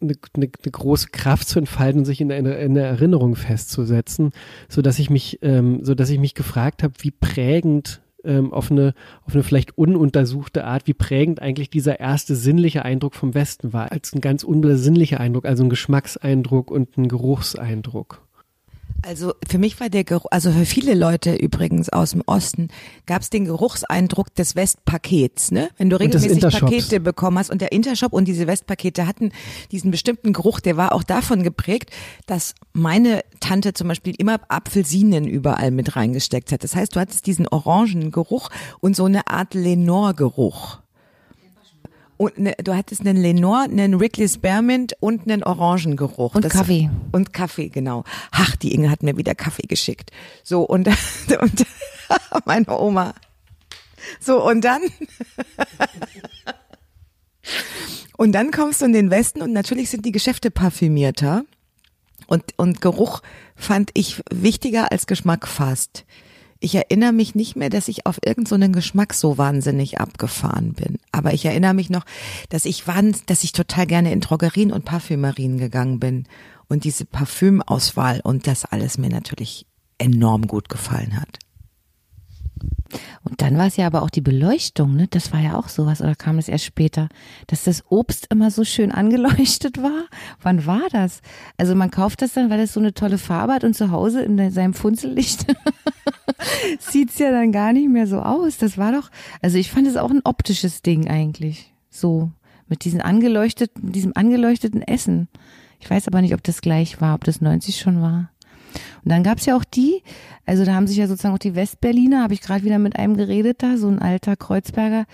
[0.00, 4.32] eine, eine, eine große Kraft zu entfalten und sich in einer in eine Erinnerung festzusetzen,
[4.68, 8.70] so dass ich mich, ähm, so dass ich mich gefragt habe, wie prägend ähm, auf,
[8.70, 13.72] eine, auf eine vielleicht ununtersuchte Art, wie prägend eigentlich dieser erste sinnliche Eindruck vom Westen
[13.72, 18.25] war, als ein ganz unbesinnlicher Eindruck, also ein Geschmackseindruck und ein Geruchseindruck.
[19.02, 22.68] Also für mich war der Geruch, also für viele Leute übrigens aus dem Osten,
[23.06, 25.52] gab es den Geruchseindruck des Westpakets.
[25.52, 25.70] Ne?
[25.76, 29.32] Wenn du regelmäßig Pakete bekommen hast und der Intershop und diese Westpakete hatten
[29.70, 31.90] diesen bestimmten Geruch, der war auch davon geprägt,
[32.26, 36.64] dass meine Tante zum Beispiel immer Apfelsinen überall mit reingesteckt hat.
[36.64, 40.78] Das heißt, du hattest diesen orangen Geruch und so eine Art Lenore-Geruch.
[42.16, 46.34] Und ne, du hattest einen Lenore, einen Wrigley Spearmint und einen Orangengeruch.
[46.34, 46.90] Und das, Kaffee.
[47.12, 48.04] Und Kaffee, genau.
[48.30, 50.10] Ach, die Inge hat mir wieder Kaffee geschickt.
[50.42, 50.88] So, und,
[51.40, 51.66] und
[52.46, 53.14] meine Oma.
[54.20, 54.82] So, und dann.
[58.16, 61.44] und dann kommst du in den Westen und natürlich sind die Geschäfte parfümierter.
[62.26, 63.20] Und, und Geruch
[63.54, 66.04] fand ich wichtiger als Geschmack fast.
[66.60, 70.98] Ich erinnere mich nicht mehr, dass ich auf irgendeinen so Geschmack so wahnsinnig abgefahren bin.
[71.12, 72.04] Aber ich erinnere mich noch,
[72.48, 76.24] dass ich wann, dass ich total gerne in Drogerien und Parfümerien gegangen bin
[76.68, 79.66] und diese Parfümauswahl und das alles mir natürlich
[79.98, 81.38] enorm gut gefallen hat.
[83.24, 85.08] Und dann war es ja aber auch die Beleuchtung, ne?
[85.08, 87.08] Das war ja auch sowas, oder kam es erst später,
[87.48, 90.04] dass das Obst immer so schön angeleuchtet war?
[90.40, 91.22] Wann war das?
[91.56, 94.22] Also man kauft das dann, weil es so eine tolle Farbe hat und zu Hause
[94.22, 95.46] in seinem Funzellicht
[96.78, 98.58] sieht's ja dann gar nicht mehr so aus.
[98.58, 99.10] Das war doch,
[99.42, 101.72] also ich fand es auch ein optisches Ding eigentlich.
[101.90, 102.30] So,
[102.68, 105.28] mit diesem angeleuchteten, diesem angeleuchteten Essen.
[105.80, 108.30] Ich weiß aber nicht, ob das gleich war, ob das 90 schon war.
[109.04, 110.02] Und dann gab's ja auch die,
[110.44, 113.16] also da haben sich ja sozusagen auch die Westberliner, habe ich gerade wieder mit einem
[113.16, 115.04] geredet da, so ein alter Kreuzberger,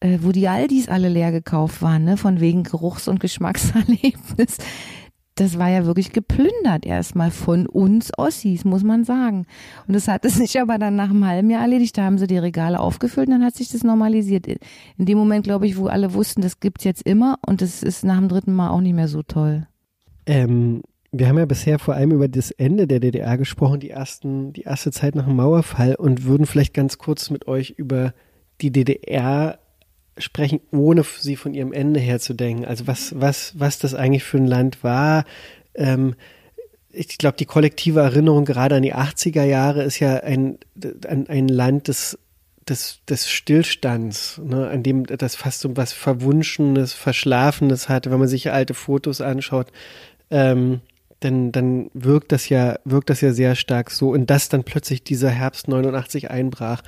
[0.00, 4.58] äh, wo die Aldis alle leer gekauft waren, ne, von wegen Geruchs- und Geschmackserlebnis.
[5.38, 9.44] Das war ja wirklich geplündert erstmal von uns Ossis, muss man sagen.
[9.86, 11.98] Und das hat es sich aber dann nach einem halben Jahr erledigt.
[11.98, 14.46] Da haben sie die Regale aufgefüllt und dann hat sich das normalisiert.
[14.46, 18.02] In dem Moment, glaube ich, wo alle wussten, das gibt's jetzt immer und das ist
[18.02, 19.66] nach dem dritten Mal auch nicht mehr so toll.
[20.24, 20.82] Ähm,
[21.18, 24.62] wir haben ja bisher vor allem über das Ende der DDR gesprochen, die ersten, die
[24.62, 28.14] erste Zeit nach dem Mauerfall und würden vielleicht ganz kurz mit euch über
[28.60, 29.58] die DDR
[30.18, 32.64] sprechen, ohne sie von ihrem Ende her zu denken.
[32.64, 35.24] Also was, was, was das eigentlich für ein Land war.
[35.74, 36.14] Ähm,
[36.90, 40.58] ich glaube, die kollektive Erinnerung gerade an die 80er Jahre ist ja ein,
[41.06, 42.18] ein, Land des,
[42.66, 48.28] des, des Stillstands, ne, an dem das fast so was Verwunschenes, Verschlafenes hatte, wenn man
[48.28, 49.70] sich alte Fotos anschaut.
[50.30, 50.80] Ähm,
[51.20, 54.10] dann, dann wirkt das ja, wirkt das ja sehr stark so.
[54.10, 56.82] Und dass dann plötzlich dieser Herbst 89 einbrach,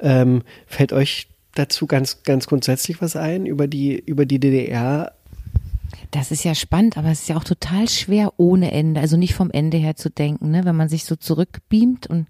[0.00, 5.12] ähm, fällt euch dazu ganz, ganz grundsätzlich was ein über die, über die DDR?
[6.10, 9.34] Das ist ja spannend, aber es ist ja auch total schwer ohne Ende, also nicht
[9.34, 10.64] vom Ende her zu denken, ne?
[10.64, 12.26] wenn man sich so zurückbeamt und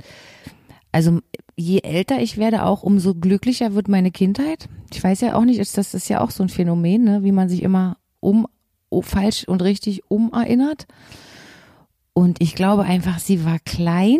[0.92, 1.20] also
[1.56, 4.68] je älter ich werde, auch umso glücklicher wird meine Kindheit.
[4.92, 7.22] Ich weiß ja auch nicht, das ist ja auch so ein Phänomen, ne?
[7.22, 8.46] wie man sich immer um
[9.02, 10.86] falsch und richtig umerinnert.
[12.20, 14.18] Und ich glaube einfach, sie war klein,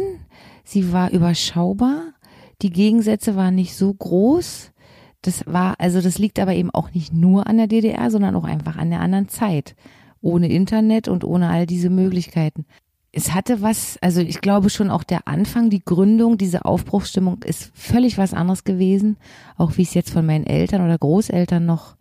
[0.64, 2.14] sie war überschaubar,
[2.62, 4.72] die Gegensätze waren nicht so groß.
[5.20, 8.44] Das war, also das liegt aber eben auch nicht nur an der DDR, sondern auch
[8.44, 9.76] einfach an der anderen Zeit.
[10.22, 12.64] Ohne Internet und ohne all diese Möglichkeiten.
[13.12, 17.70] Es hatte was, also ich glaube schon auch der Anfang, die Gründung, diese Aufbruchsstimmung ist
[17.74, 19.18] völlig was anderes gewesen,
[19.58, 21.96] auch wie ich es jetzt von meinen Eltern oder Großeltern noch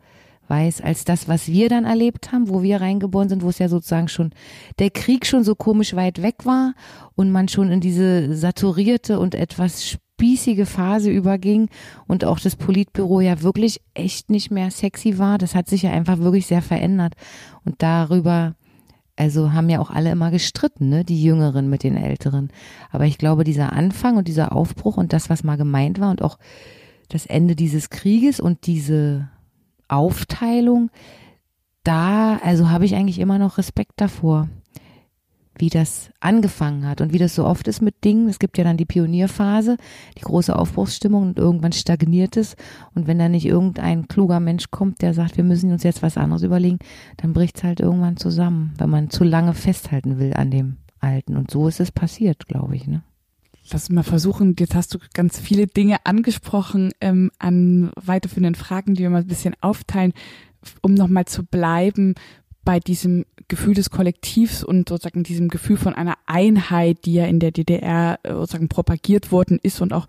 [0.49, 3.69] weiß, als das, was wir dann erlebt haben, wo wir reingeboren sind, wo es ja
[3.69, 4.31] sozusagen schon
[4.79, 6.73] der Krieg schon so komisch weit weg war
[7.15, 11.69] und man schon in diese saturierte und etwas spießige Phase überging
[12.05, 15.37] und auch das Politbüro ja wirklich echt nicht mehr sexy war.
[15.37, 17.13] Das hat sich ja einfach wirklich sehr verändert.
[17.63, 18.55] Und darüber,
[19.15, 21.05] also haben ja auch alle immer gestritten, ne?
[21.05, 22.49] die Jüngeren mit den Älteren.
[22.91, 26.21] Aber ich glaube, dieser Anfang und dieser Aufbruch und das, was mal gemeint war und
[26.21, 26.37] auch
[27.07, 29.29] das Ende dieses Krieges und diese
[29.89, 30.89] Aufteilung,
[31.83, 34.47] da, also habe ich eigentlich immer noch Respekt davor
[35.59, 38.29] wie das angefangen hat und wie das so oft ist mit Dingen.
[38.29, 39.77] Es gibt ja dann die Pionierphase,
[40.17, 42.55] die große Aufbruchsstimmung und irgendwann stagniert es.
[42.95, 46.17] Und wenn da nicht irgendein kluger Mensch kommt, der sagt, wir müssen uns jetzt was
[46.17, 46.79] anderes überlegen,
[47.17, 51.35] dann bricht es halt irgendwann zusammen, wenn man zu lange festhalten will an dem Alten.
[51.35, 52.87] Und so ist es passiert, glaube ich.
[52.87, 53.03] Ne?
[53.71, 59.03] Lass mal versuchen, jetzt hast du ganz viele Dinge angesprochen ähm, an weiterführenden Fragen, die
[59.03, 60.13] wir mal ein bisschen aufteilen,
[60.81, 62.15] um nochmal zu bleiben
[62.63, 67.39] bei diesem Gefühl des Kollektivs und sozusagen diesem Gefühl von einer Einheit, die ja in
[67.39, 70.07] der DDR äh, sozusagen propagiert worden ist und auch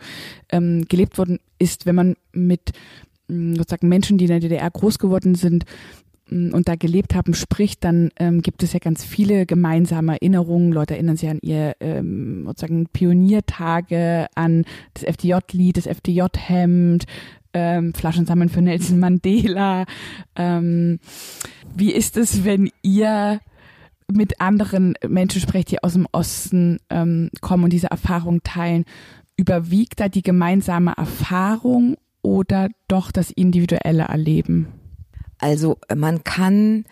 [0.51, 2.73] ähm, gelebt worden ist, wenn man mit
[3.29, 5.65] mm, sozusagen Menschen, die in der DDR groß geworden sind,
[6.31, 10.73] und da gelebt haben, spricht, dann ähm, gibt es ja ganz viele gemeinsame Erinnerungen.
[10.73, 14.65] Leute erinnern sich an ihr ähm, sozusagen Pioniertage, an
[14.95, 17.07] das FDJ-Lied, das FDJ-Hemd,
[17.53, 19.87] ähm, Flaschen sammeln für Nelson Mandela.
[20.37, 21.01] Ähm,
[21.75, 23.41] wie ist es, wenn ihr
[24.13, 28.85] mit anderen Menschen sprecht, die aus dem Osten ähm, kommen und diese Erfahrung teilen?
[29.37, 34.80] Überwiegt da die gemeinsame Erfahrung oder doch das individuelle Erleben?
[35.41, 36.85] Also man kann,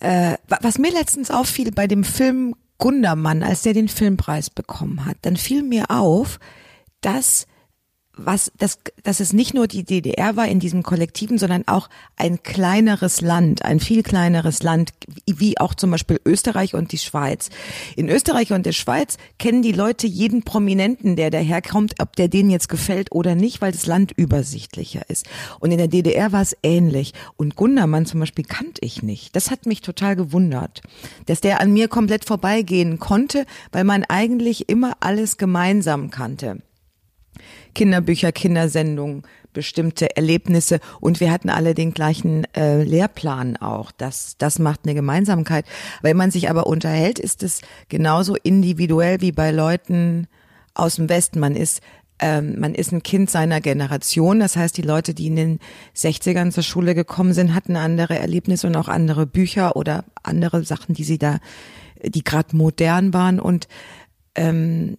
[0.00, 5.16] äh, was mir letztens auffiel bei dem Film Gundermann, als der den Filmpreis bekommen hat,
[5.22, 6.40] dann fiel mir auf,
[7.00, 7.46] dass
[8.14, 12.42] was, dass, dass es nicht nur die DDR war in diesem Kollektiven, sondern auch ein
[12.42, 14.92] kleineres Land, ein viel kleineres Land,
[15.26, 17.48] wie auch zum Beispiel Österreich und die Schweiz.
[17.96, 22.50] In Österreich und der Schweiz kennen die Leute jeden Prominenten, der daherkommt, ob der denen
[22.50, 25.26] jetzt gefällt oder nicht, weil das Land übersichtlicher ist.
[25.58, 27.14] Und in der DDR war es ähnlich.
[27.36, 29.34] Und Gundermann zum Beispiel kannte ich nicht.
[29.34, 30.82] Das hat mich total gewundert,
[31.26, 36.60] dass der an mir komplett vorbeigehen konnte, weil man eigentlich immer alles gemeinsam kannte.
[37.74, 43.90] Kinderbücher, Kindersendungen, bestimmte Erlebnisse und wir hatten alle den gleichen äh, Lehrplan auch.
[43.92, 45.66] Das, das macht eine Gemeinsamkeit.
[46.00, 50.26] Wenn man sich aber unterhält, ist es genauso individuell wie bei Leuten
[50.74, 51.38] aus dem Westen.
[51.38, 51.82] Man ist
[52.22, 54.38] ähm, man ist ein Kind seiner Generation.
[54.38, 55.58] Das heißt, die Leute, die in den
[55.96, 60.94] 60ern zur Schule gekommen sind, hatten andere Erlebnisse und auch andere Bücher oder andere Sachen,
[60.94, 61.40] die sie da,
[62.04, 63.40] die gerade modern waren.
[63.40, 63.66] Und
[64.36, 64.98] ähm,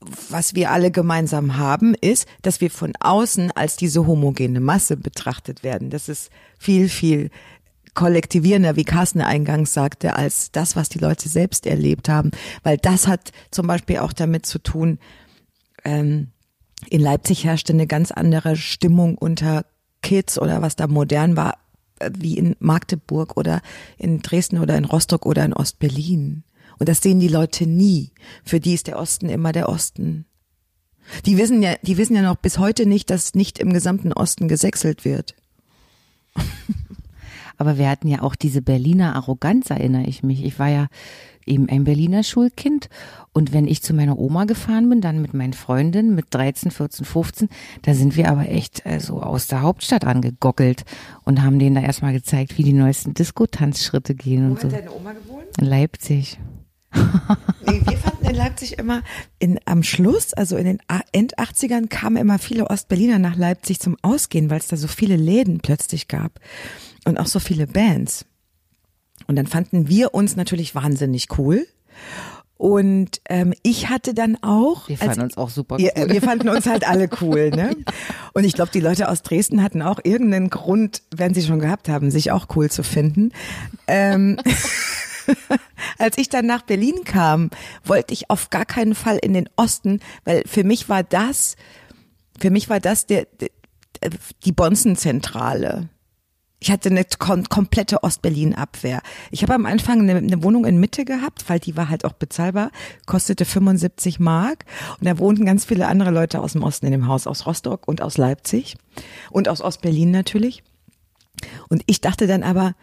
[0.00, 5.64] was wir alle gemeinsam haben, ist, dass wir von außen als diese homogene Masse betrachtet
[5.64, 5.90] werden.
[5.90, 7.30] Das ist viel, viel
[7.94, 12.30] kollektivierender, wie Carsten eingangs sagte, als das, was die Leute selbst erlebt haben.
[12.62, 14.98] Weil das hat zum Beispiel auch damit zu tun,
[15.84, 16.28] ähm,
[16.90, 19.64] in Leipzig herrschte eine ganz andere Stimmung unter
[20.02, 21.58] Kids oder was da modern war,
[21.98, 23.62] äh, wie in Magdeburg oder
[23.96, 26.44] in Dresden oder in Rostock oder in Ostberlin.
[26.78, 28.12] Und das sehen die Leute nie.
[28.44, 30.26] Für die ist der Osten immer der Osten.
[31.26, 34.48] Die wissen ja, die wissen ja noch bis heute nicht, dass nicht im gesamten Osten
[34.48, 35.34] gesächselt wird.
[37.56, 40.44] Aber wir hatten ja auch diese Berliner Arroganz, erinnere ich mich.
[40.44, 40.86] Ich war ja
[41.44, 42.88] eben ein Berliner Schulkind.
[43.32, 47.04] Und wenn ich zu meiner Oma gefahren bin, dann mit meinen Freundinnen mit 13, 14,
[47.04, 47.48] 15,
[47.82, 50.84] da sind wir aber echt äh, so aus der Hauptstadt angegockelt
[51.24, 54.70] und haben denen da erstmal gezeigt, wie die neuesten Disco-Tanzschritte gehen Wo und so.
[54.70, 55.46] Wo hat deine Oma gewohnt?
[55.58, 56.38] In Leipzig
[57.66, 59.02] nee, wir fanden in Leipzig immer
[59.38, 60.78] in, am Schluss, also in den
[61.12, 65.16] End 80ern kamen immer viele Ostberliner nach Leipzig zum Ausgehen, weil es da so viele
[65.16, 66.40] Läden plötzlich gab
[67.04, 68.24] und auch so viele Bands.
[69.26, 71.66] Und dann fanden wir uns natürlich wahnsinnig cool.
[72.56, 74.88] Und ähm, ich hatte dann auch.
[74.88, 75.90] Wir fanden als, uns auch super cool.
[75.94, 77.76] Wir, wir fanden uns halt alle cool, ne?
[78.34, 81.88] Und ich glaube, die Leute aus Dresden hatten auch irgendeinen Grund, werden sie schon gehabt
[81.88, 83.30] haben, sich auch cool zu finden.
[83.86, 84.38] Ähm,
[85.98, 87.50] als ich dann nach Berlin kam,
[87.84, 91.56] wollte ich auf gar keinen Fall in den Osten, weil für mich war das,
[92.38, 93.50] für mich war das der, der
[94.44, 95.88] die Bonzenzentrale.
[96.60, 99.00] Ich hatte eine kom komplette Ostberlin-Abwehr.
[99.30, 102.14] Ich habe am Anfang eine, eine, Wohnung in Mitte gehabt, weil die war halt auch
[102.14, 102.72] bezahlbar,
[103.06, 104.64] kostete 75 Mark.
[104.98, 107.86] Und da wohnten ganz viele andere Leute aus dem Osten in dem Haus, aus Rostock
[107.86, 108.76] und aus Leipzig
[109.30, 110.64] und aus Ostberlin natürlich.
[111.68, 112.74] Und ich dachte dann aber,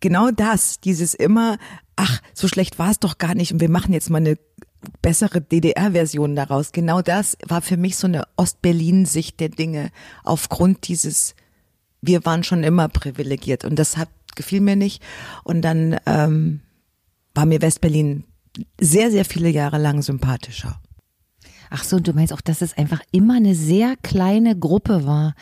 [0.00, 1.58] genau das, dieses immer,
[1.96, 4.36] ach, so schlecht war es doch gar nicht und wir machen jetzt mal eine
[5.02, 6.72] bessere DDR-Version daraus.
[6.72, 9.90] Genau das war für mich so eine Ostberlin-Sicht der Dinge
[10.24, 11.34] aufgrund dieses,
[12.00, 15.02] wir waren schon immer privilegiert und das hat, gefiel mir nicht.
[15.44, 16.60] Und dann ähm,
[17.34, 18.24] war mir Westberlin
[18.80, 20.80] sehr, sehr viele Jahre lang sympathischer.
[21.70, 25.34] Ach so, und du meinst auch, dass es einfach immer eine sehr kleine Gruppe war,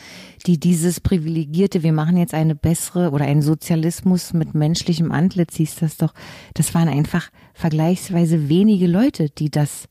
[0.46, 5.76] die dieses privilegierte, wir machen jetzt eine bessere oder einen Sozialismus mit menschlichem Antlitz, hieß
[5.76, 6.14] das doch.
[6.54, 9.88] Das waren einfach vergleichsweise wenige Leute, die das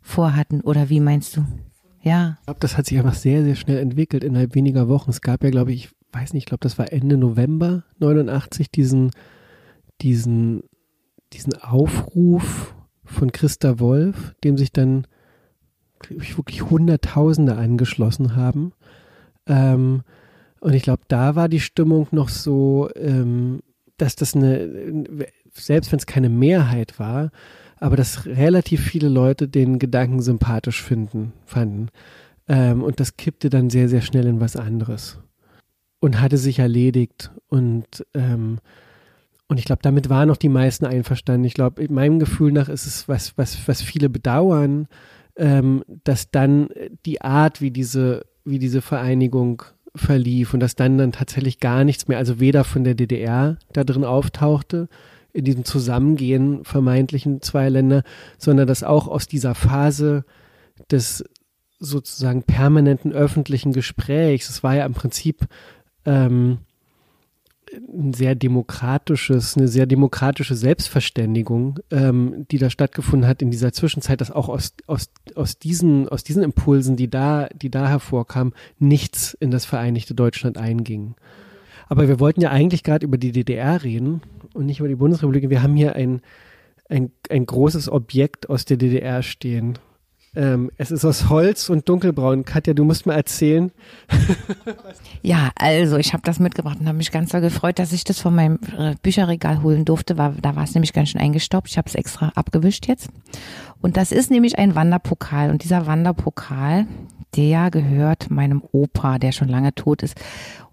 [0.00, 0.60] vorhatten.
[0.60, 1.44] Oder wie meinst du?
[2.02, 2.38] Ja.
[2.40, 5.10] Ich glaube, das hat sich einfach sehr, sehr schnell entwickelt innerhalb weniger Wochen.
[5.10, 8.70] Es gab ja, glaube ich, ich weiß nicht, ich glaube, das war Ende November 89,
[8.70, 9.10] diesen,
[10.00, 10.62] diesen,
[11.32, 15.06] diesen Aufruf von Christa Wolf, dem sich dann
[16.10, 18.72] ich, wirklich Hunderttausende angeschlossen haben.
[19.46, 20.02] Ähm,
[20.60, 23.60] und ich glaube, da war die Stimmung noch so, ähm,
[23.96, 25.04] dass das eine,
[25.52, 27.30] selbst wenn es keine Mehrheit war,
[27.76, 31.88] aber dass relativ viele Leute den Gedanken sympathisch finden, fanden.
[32.46, 35.18] Ähm, und das kippte dann sehr, sehr schnell in was anderes.
[35.98, 37.32] Und hatte sich erledigt.
[37.48, 38.58] Und, ähm,
[39.48, 41.44] und ich glaube, damit waren auch die meisten einverstanden.
[41.44, 44.86] Ich glaube, meinem Gefühl nach ist es was, was, was viele bedauern,
[45.36, 46.68] ähm, dass dann
[47.06, 49.62] die Art, wie diese, wie diese Vereinigung
[49.94, 53.84] verlief und dass dann dann tatsächlich gar nichts mehr, also weder von der DDR da
[53.84, 54.88] drin auftauchte,
[55.32, 58.02] in diesem Zusammengehen vermeintlichen zwei Länder,
[58.38, 60.24] sondern dass auch aus dieser Phase
[60.90, 61.24] des
[61.78, 65.46] sozusagen permanenten öffentlichen Gesprächs, es war ja im Prinzip
[66.04, 66.58] ähm,
[67.72, 74.20] ein sehr demokratisches, eine sehr demokratische Selbstverständigung, ähm, die da stattgefunden hat in dieser Zwischenzeit,
[74.20, 79.34] dass auch aus, aus, aus, diesen, aus diesen Impulsen, die da, die da hervorkamen, nichts
[79.34, 81.14] in das Vereinigte Deutschland einging.
[81.88, 84.22] Aber wir wollten ja eigentlich gerade über die DDR reden
[84.54, 85.50] und nicht über die Bundesrepublik.
[85.50, 86.20] Wir haben hier ein,
[86.88, 89.78] ein, ein großes Objekt aus der DDR stehen.
[90.34, 92.44] Ähm, es ist aus Holz und dunkelbraun.
[92.46, 93.70] Katja, du musst mal erzählen.
[95.22, 98.18] ja, also ich habe das mitgebracht und habe mich ganz doll gefreut, dass ich das
[98.18, 100.16] von meinem äh, Bücherregal holen durfte.
[100.16, 101.68] War, da war es nämlich ganz schön eingestaubt.
[101.68, 103.10] Ich habe es extra abgewischt jetzt.
[103.82, 105.50] Und das ist nämlich ein Wanderpokal.
[105.50, 106.86] Und dieser Wanderpokal,
[107.36, 110.20] der gehört meinem Opa, der schon lange tot ist.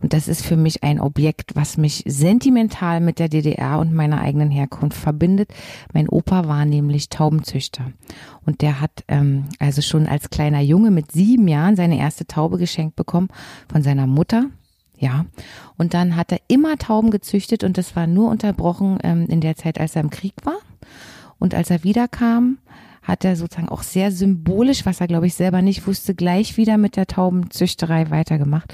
[0.01, 4.21] Und das ist für mich ein Objekt, was mich sentimental mit der DDR und meiner
[4.21, 5.53] eigenen Herkunft verbindet.
[5.93, 7.91] Mein Opa war nämlich Taubenzüchter.
[8.45, 12.57] Und der hat ähm, also schon als kleiner Junge mit sieben Jahren seine erste Taube
[12.57, 13.29] geschenkt bekommen
[13.71, 14.45] von seiner Mutter.
[14.97, 15.25] Ja,
[15.77, 19.55] und dann hat er immer Tauben gezüchtet und das war nur unterbrochen ähm, in der
[19.55, 20.57] Zeit, als er im Krieg war.
[21.39, 22.57] Und als er wiederkam,
[23.09, 26.77] hat er sozusagen auch sehr symbolisch, was er glaube ich selber nicht wusste, gleich wieder
[26.77, 28.73] mit der Taubenzüchterei weitergemacht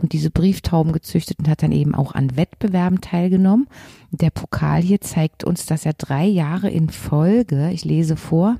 [0.00, 3.66] und diese Brieftauben gezüchtet und hat dann eben auch an Wettbewerben teilgenommen.
[4.10, 8.56] Der Pokal hier zeigt uns, dass er drei Jahre in Folge, ich lese vor,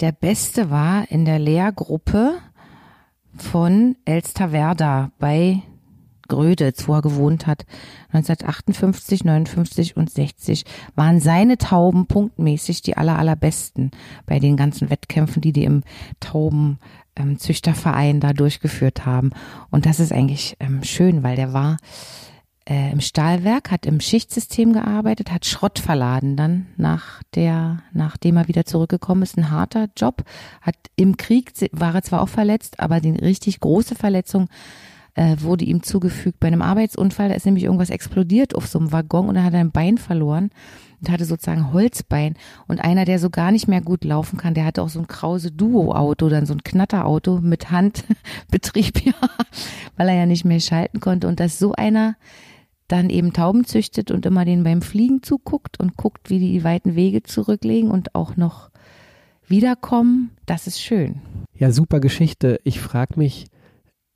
[0.00, 2.34] der Beste war in der Lehrgruppe
[3.36, 5.62] von Elsterwerda bei
[6.32, 7.66] Gröditz, wo er gewohnt hat.
[8.12, 10.64] 1958, 59 und 60
[10.94, 13.90] waren seine Tauben punktmäßig die aller, allerbesten
[14.24, 15.82] bei den ganzen Wettkämpfen, die die im
[16.20, 19.32] Taubenzüchterverein da durchgeführt haben.
[19.70, 21.76] Und das ist eigentlich ähm, schön, weil der war
[22.64, 28.48] äh, im Stahlwerk, hat im Schichtsystem gearbeitet, hat Schrott verladen dann nach der, nachdem er
[28.48, 30.24] wieder zurückgekommen ist, ein harter Job,
[30.62, 34.48] hat im Krieg, war er zwar auch verletzt, aber die richtig große Verletzung
[35.14, 37.28] äh, wurde ihm zugefügt bei einem Arbeitsunfall.
[37.28, 40.50] Da ist nämlich irgendwas explodiert auf so einem Waggon und er hat ein Bein verloren
[41.00, 42.34] und hatte sozusagen Holzbein.
[42.66, 45.06] Und einer, der so gar nicht mehr gut laufen kann, der hatte auch so ein
[45.06, 49.14] Krause Duo-Auto, dann so ein Knatterauto mit Handbetrieb, ja,
[49.96, 51.28] weil er ja nicht mehr schalten konnte.
[51.28, 52.16] Und dass so einer
[52.88, 56.94] dann eben Tauben züchtet und immer den beim Fliegen zuguckt und guckt, wie die weiten
[56.94, 58.70] Wege zurücklegen und auch noch
[59.46, 61.20] wiederkommen, das ist schön.
[61.54, 62.60] Ja, super Geschichte.
[62.64, 63.46] Ich frage mich,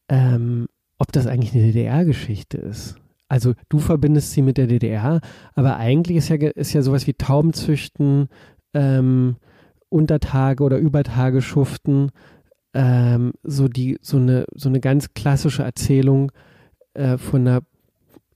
[0.09, 0.67] ähm,
[0.99, 2.97] ob das eigentlich eine DDR-Geschichte ist.
[3.29, 5.21] Also du verbindest sie mit der DDR,
[5.55, 8.29] aber eigentlich ist ja, ist ja sowas wie Taubenzüchten,
[8.73, 9.37] ähm,
[9.89, 12.11] Untertage oder Übertage schuften,
[12.75, 16.31] ähm, so die, so eine, so eine ganz klassische Erzählung
[16.95, 17.63] äh, von einer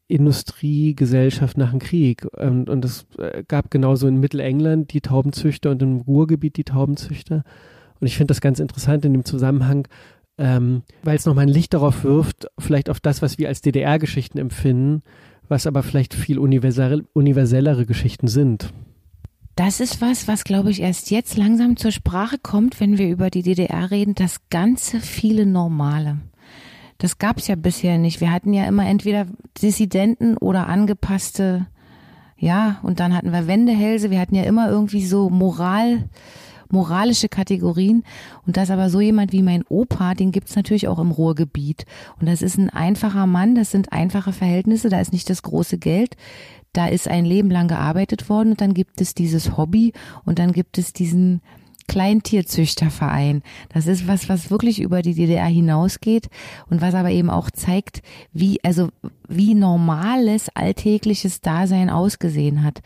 [0.08, 2.26] Industriegesellschaft nach dem Krieg.
[2.36, 7.44] Und, und es äh, gab genauso in Mittelengland die Taubenzüchter und im Ruhrgebiet die Taubenzüchter.
[8.00, 9.86] Und ich finde das ganz interessant in dem Zusammenhang,
[10.40, 14.38] ähm, weil es nochmal ein Licht darauf wirft, vielleicht auf das, was wir als DDR-Geschichten
[14.38, 15.02] empfinden,
[15.48, 18.72] was aber vielleicht viel universell, universellere Geschichten sind.
[19.54, 23.28] Das ist was, was glaube ich erst jetzt langsam zur Sprache kommt, wenn wir über
[23.28, 26.18] die DDR reden, das ganze viele Normale.
[26.96, 28.22] Das gab es ja bisher nicht.
[28.22, 29.26] Wir hatten ja immer entweder
[29.60, 31.66] Dissidenten oder angepasste,
[32.38, 36.08] ja, und dann hatten wir Wendehälse, wir hatten ja immer irgendwie so Moral,
[36.72, 38.04] moralische Kategorien.
[38.46, 41.86] Und das aber so jemand wie mein Opa, den gibt's natürlich auch im Ruhrgebiet.
[42.20, 45.78] Und das ist ein einfacher Mann, das sind einfache Verhältnisse, da ist nicht das große
[45.78, 46.16] Geld.
[46.72, 49.92] Da ist ein Leben lang gearbeitet worden und dann gibt es dieses Hobby
[50.24, 51.40] und dann gibt es diesen
[51.90, 53.42] Kleintierzüchterverein.
[53.74, 56.28] Das ist was, was wirklich über die DDR hinausgeht
[56.68, 58.90] und was aber eben auch zeigt, wie, also,
[59.28, 62.80] wie normales, alltägliches Dasein ausgesehen hat.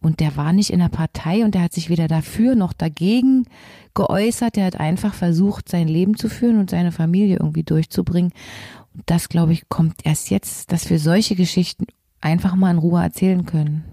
[0.00, 3.46] Und der war nicht in der Partei und der hat sich weder dafür noch dagegen
[3.94, 4.56] geäußert.
[4.56, 8.32] Der hat einfach versucht, sein Leben zu führen und seine Familie irgendwie durchzubringen.
[8.92, 11.86] Und das, glaube ich, kommt erst jetzt, dass wir solche Geschichten
[12.20, 13.84] einfach mal in Ruhe erzählen können.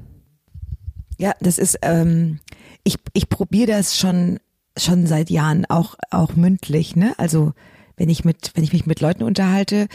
[1.20, 2.40] Ja, das ist, ähm,
[2.84, 4.40] ich, ich probiere das schon,
[4.78, 7.14] schon seit Jahren, auch, auch mündlich, ne?
[7.18, 7.54] Also,
[7.98, 9.88] wenn ich mit, wenn ich mich mit Leuten unterhalte,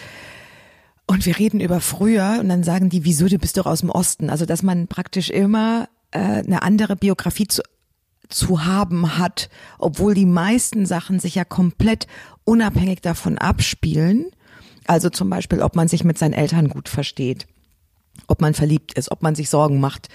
[1.06, 3.90] und wir reden über früher und dann sagen die, wieso, du bist doch aus dem
[3.90, 4.30] Osten.
[4.30, 7.62] Also, dass man praktisch immer äh, eine andere Biografie zu,
[8.28, 12.06] zu haben hat, obwohl die meisten Sachen sich ja komplett
[12.44, 14.26] unabhängig davon abspielen.
[14.86, 17.46] Also zum Beispiel, ob man sich mit seinen Eltern gut versteht,
[18.26, 20.08] ob man verliebt ist, ob man sich Sorgen macht,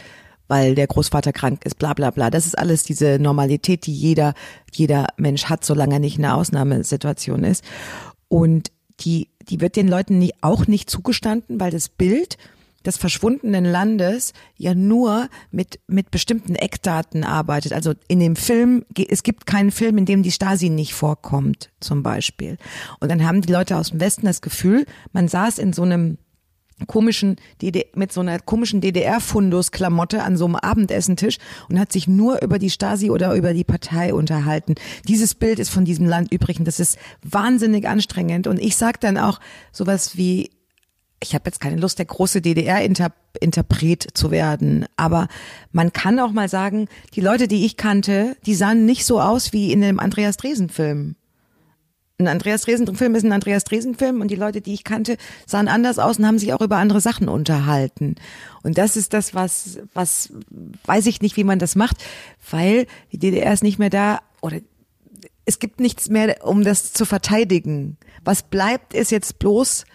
[0.48, 2.30] weil der Großvater krank ist, bla bla bla.
[2.30, 4.34] Das ist alles diese Normalität, die jeder,
[4.72, 7.64] jeder Mensch hat, solange er nicht eine Ausnahmesituation ist.
[8.28, 8.72] Und
[9.02, 12.38] die, die wird den Leuten nie, auch nicht zugestanden, weil das Bild
[12.86, 17.74] des verschwundenen Landes ja nur mit, mit bestimmten Eckdaten arbeitet.
[17.74, 22.04] Also in dem Film, es gibt keinen Film, in dem die Stasi nicht vorkommt, zum
[22.04, 22.58] Beispiel.
[23.00, 26.18] Und dann haben die Leute aus dem Westen das Gefühl, man saß in so einem
[26.88, 31.38] komischen DDR, mit so einer komischen DDR-Fundus-Klamotte an so einem Abendessentisch
[31.70, 34.76] und hat sich nur über die Stasi oder über die Partei unterhalten.
[35.08, 38.48] Dieses Bild ist von diesem Land übrig und das ist wahnsinnig anstrengend.
[38.48, 39.40] Und ich sag dann auch
[39.72, 40.52] sowas wie,
[41.22, 45.28] ich habe jetzt keine Lust, der große DDR-Interpret zu werden, aber
[45.72, 49.54] man kann auch mal sagen, die Leute, die ich kannte, die sahen nicht so aus
[49.54, 51.16] wie in dem Andreas Dresen-Film
[52.18, 56.00] ein Andreas Dresen-Film ist ein Andreas Dresen-Film und die Leute, die ich kannte, sahen anders
[56.00, 58.16] aus und haben sich auch über andere Sachen unterhalten.
[58.64, 60.32] Und das ist das, was, was,
[60.86, 61.98] weiß ich nicht, wie man das macht,
[62.50, 64.60] weil die DDR ist nicht mehr da oder
[65.46, 67.98] es gibt nichts mehr, um das zu verteidigen.
[68.24, 69.86] Was bleibt, ist jetzt bloß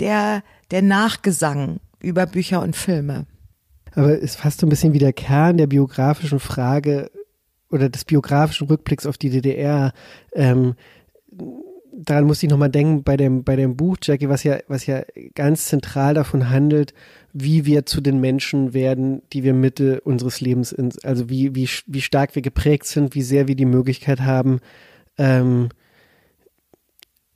[0.00, 3.26] der, der Nachgesang über Bücher und Filme.
[3.94, 7.10] Aber es fasst so ein bisschen wie der Kern der biografischen Frage
[7.70, 9.92] oder des biografischen Rückblicks auf die DDR.
[10.34, 10.74] Ähm,
[12.00, 15.02] daran muss ich nochmal denken bei dem, bei dem Buch, Jackie, was ja, was ja
[15.34, 16.94] ganz zentral davon handelt,
[17.32, 21.68] wie wir zu den Menschen werden, die wir Mitte unseres Lebens, in, also wie, wie,
[21.86, 24.60] wie stark wir geprägt sind, wie sehr wir die Möglichkeit haben,
[25.18, 25.70] ähm,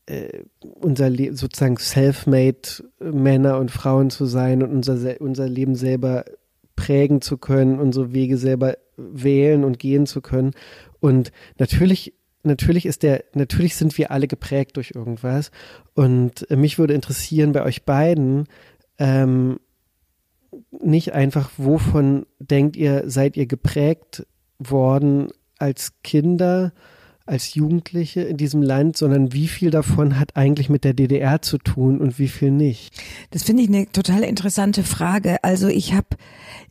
[0.07, 6.25] äh, unser Le sozusagen self-made Männer und Frauen zu sein und unser, unser Leben selber
[6.77, 10.53] prägen zu können, unsere Wege selber wählen und gehen zu können.
[11.01, 15.51] Und natürlich natürlich ist der, natürlich sind wir alle geprägt durch irgendwas.
[15.95, 18.47] Und mich würde interessieren bei euch beiden,
[18.99, 19.59] ähm,
[20.71, 24.27] nicht einfach, wovon denkt ihr, seid ihr geprägt
[24.59, 25.29] worden
[25.59, 26.73] als Kinder,
[27.27, 31.59] als Jugendliche in diesem Land, sondern wie viel davon hat eigentlich mit der DDR zu
[31.59, 32.95] tun und wie viel nicht?
[33.31, 35.43] Das finde ich eine total interessante Frage.
[35.43, 36.09] Also ich habe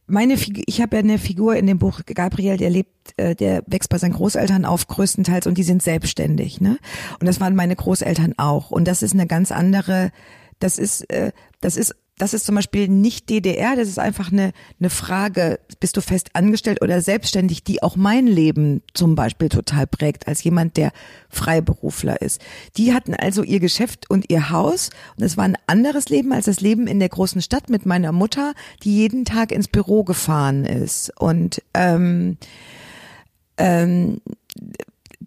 [0.08, 3.64] meine Figur, ich habe ja eine Figur in dem Buch Gabriel, der lebt, äh, der
[3.68, 6.78] wächst bei seinen Großeltern auf größtenteils und die sind selbstständig, ne?
[7.20, 8.72] Und das waren meine Großeltern auch.
[8.72, 10.12] Und das ist eine ganz andere,
[10.60, 11.32] das ist, äh,
[11.62, 15.97] das ist das ist zum Beispiel nicht DDR, das ist einfach eine, eine Frage, bist
[15.97, 20.78] du fest angestellt oder selbstständig, die auch mein Leben zum Beispiel total prägt, als jemand,
[20.78, 20.91] der
[21.30, 22.39] Freiberufler ist.
[22.78, 26.45] Die hatten also ihr Geschäft und ihr Haus und es war ein anderes Leben als
[26.45, 28.53] das Leben in der großen Stadt mit meiner Mutter,
[28.84, 31.11] die jeden Tag ins Büro gefahren ist.
[31.19, 32.38] Und ähm,
[33.57, 34.22] ähm,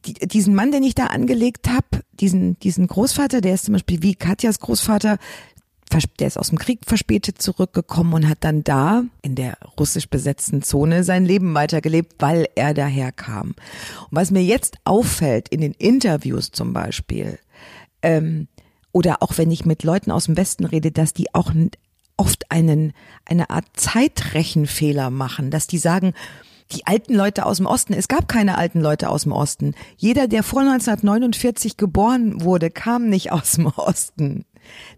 [0.06, 4.00] die, diesen Mann, den ich da angelegt habe, diesen, diesen Großvater, der ist zum Beispiel
[4.02, 5.18] wie Katjas Großvater,
[6.18, 10.62] der ist aus dem Krieg verspätet zurückgekommen und hat dann da in der russisch besetzten
[10.62, 13.48] Zone sein Leben weitergelebt, weil er daherkam.
[13.50, 17.38] Und was mir jetzt auffällt in den Interviews zum Beispiel,
[18.02, 18.48] ähm,
[18.92, 21.52] oder auch wenn ich mit Leuten aus dem Westen rede, dass die auch
[22.16, 22.92] oft einen,
[23.24, 26.14] eine Art Zeitrechenfehler machen, dass die sagen,
[26.72, 29.74] die alten Leute aus dem Osten, es gab keine alten Leute aus dem Osten.
[29.96, 34.44] Jeder, der vor 1949 geboren wurde, kam nicht aus dem Osten.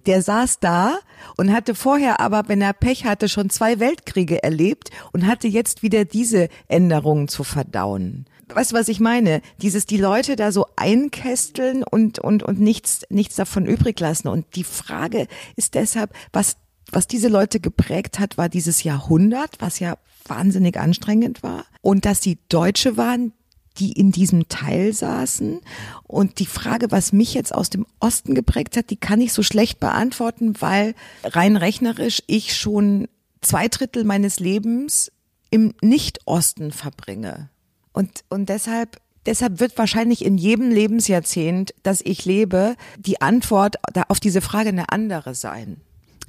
[0.06, 0.98] Der saß da
[1.36, 5.82] und hatte vorher aber, wenn er Pech hatte, schon zwei Weltkriege erlebt und hatte jetzt
[5.82, 8.26] wieder diese Änderungen zu verdauen.
[8.48, 9.42] Weißt du, was ich meine?
[9.60, 14.28] Dieses, die Leute da so einkästeln und, und, und nichts, nichts davon übrig lassen.
[14.28, 16.56] Und die Frage ist deshalb, was,
[16.92, 19.98] was diese Leute geprägt hat, war dieses Jahrhundert, was ja
[20.28, 21.64] wahnsinnig anstrengend war.
[21.82, 23.32] Und dass sie Deutsche waren,
[23.78, 25.60] die in diesem Teil saßen.
[26.04, 29.42] Und die Frage, was mich jetzt aus dem Osten geprägt hat, die kann ich so
[29.42, 33.08] schlecht beantworten, weil rein rechnerisch ich schon
[33.40, 35.12] zwei Drittel meines Lebens
[35.50, 37.50] im Nicht-Osten verbringe.
[37.92, 43.74] Und, und deshalb Deshalb wird wahrscheinlich in jedem Lebensjahrzehnt, das ich lebe, die Antwort
[44.08, 45.80] auf diese Frage eine andere sein.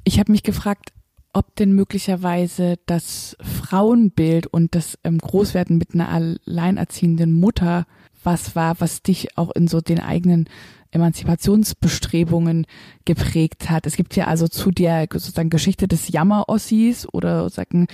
[0.02, 0.92] Ich habe mich gefragt,
[1.32, 7.86] ob denn möglicherweise das Frauenbild und das ähm, Großwerden mit einer alleinerziehenden Mutter
[8.24, 10.48] was war, was dich auch in so den eigenen
[10.90, 12.66] Emanzipationsbestrebungen
[13.04, 13.86] geprägt hat.
[13.86, 17.88] Es gibt ja also zu der sozusagen Geschichte des Jammer-Ossis oder sozusagen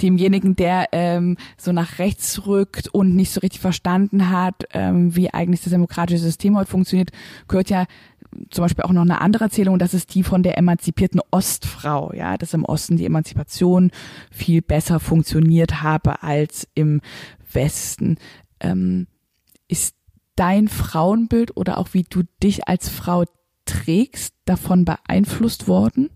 [0.00, 5.32] demjenigen, der ähm, so nach rechts rückt und nicht so richtig verstanden hat, ähm, wie
[5.32, 7.10] eigentlich das demokratische System heute funktioniert,
[7.48, 7.86] gehört ja
[8.50, 12.36] zum Beispiel auch noch eine andere Erzählung, das ist die von der emanzipierten Ostfrau, ja,
[12.36, 13.90] dass im Osten die Emanzipation
[14.30, 17.00] viel besser funktioniert habe als im
[17.52, 18.18] Westen.
[18.60, 19.06] Ähm,
[19.68, 19.94] ist
[20.36, 23.24] dein Frauenbild oder auch wie du dich als Frau
[23.64, 26.10] trägst davon beeinflusst worden?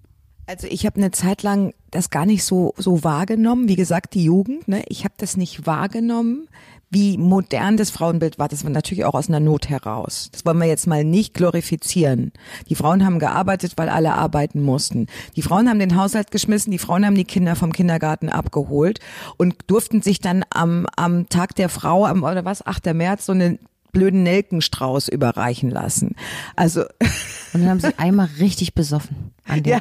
[0.47, 3.69] Also ich habe eine Zeit lang das gar nicht so so wahrgenommen.
[3.69, 4.85] Wie gesagt, die Jugend, ne?
[4.89, 6.49] Ich habe das nicht wahrgenommen,
[6.93, 8.49] wie modern das Frauenbild war.
[8.49, 10.29] Das war natürlich auch aus einer Not heraus.
[10.31, 12.33] Das wollen wir jetzt mal nicht glorifizieren.
[12.69, 15.07] Die Frauen haben gearbeitet, weil alle arbeiten mussten.
[15.35, 19.01] Die Frauen haben den Haushalt geschmissen, die Frauen haben die Kinder vom Kindergarten abgeholt
[19.39, 22.93] und durften sich dann am, am Tag der Frau, am, oder was, 8.
[22.93, 23.59] März, so eine
[23.93, 26.17] blöden Nelkenstrauß überreichen lassen.
[26.57, 26.83] Also
[27.53, 29.33] und dann haben sie einmal richtig besoffen.
[29.47, 29.81] An ja,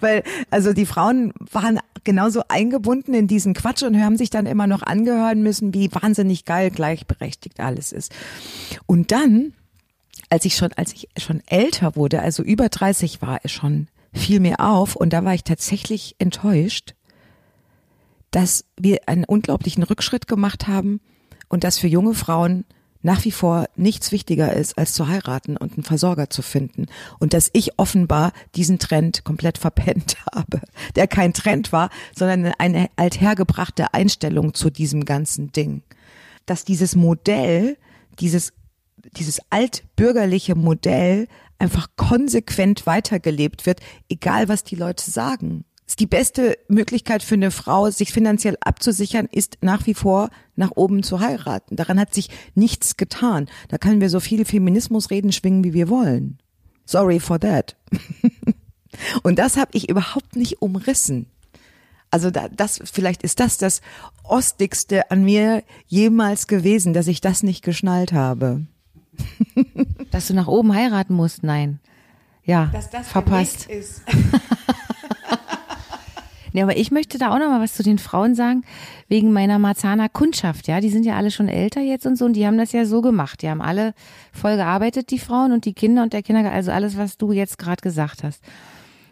[0.00, 4.66] weil also die Frauen waren genauso eingebunden in diesen Quatsch und haben sich dann immer
[4.66, 8.12] noch angehören müssen, wie wahnsinnig geil gleichberechtigt alles ist.
[8.86, 9.54] Und dann,
[10.28, 14.60] als ich schon, als ich schon älter wurde, also über 30 war, schon fiel mir
[14.60, 16.94] auf und da war ich tatsächlich enttäuscht,
[18.30, 21.00] dass wir einen unglaublichen Rückschritt gemacht haben
[21.48, 22.64] und dass für junge Frauen
[23.02, 26.86] nach wie vor nichts wichtiger ist, als zu heiraten und einen Versorger zu finden.
[27.18, 30.60] Und dass ich offenbar diesen Trend komplett verpennt habe,
[30.96, 35.82] der kein Trend war, sondern eine althergebrachte Einstellung zu diesem ganzen Ding.
[36.46, 37.76] Dass dieses Modell,
[38.18, 38.52] dieses,
[39.16, 41.28] dieses altbürgerliche Modell
[41.58, 45.64] einfach konsequent weitergelebt wird, egal was die Leute sagen
[45.96, 51.02] die beste Möglichkeit für eine Frau, sich finanziell abzusichern, ist nach wie vor nach oben
[51.02, 51.76] zu heiraten.
[51.76, 53.48] Daran hat sich nichts getan.
[53.68, 56.38] Da können wir so viel Feminismus reden, schwingen, wie wir wollen.
[56.84, 57.76] Sorry for that.
[59.22, 61.26] Und das habe ich überhaupt nicht umrissen.
[62.10, 63.80] Also da, das, vielleicht ist das das
[64.22, 68.66] Ostigste an mir jemals gewesen, dass ich das nicht geschnallt habe.
[70.10, 71.80] Dass du nach oben heiraten musst, nein.
[72.44, 73.66] Ja, dass das verpasst.
[73.66, 74.02] Ist.
[76.52, 78.64] Ja, aber ich möchte da auch noch mal was zu den Frauen sagen,
[79.08, 80.80] wegen meiner Marzahner Kundschaft, ja.
[80.80, 83.00] Die sind ja alle schon älter jetzt und so und die haben das ja so
[83.00, 83.42] gemacht.
[83.42, 83.94] Die haben alle
[84.32, 87.58] voll gearbeitet, die Frauen und die Kinder und der Kinder, also alles, was du jetzt
[87.58, 88.42] gerade gesagt hast.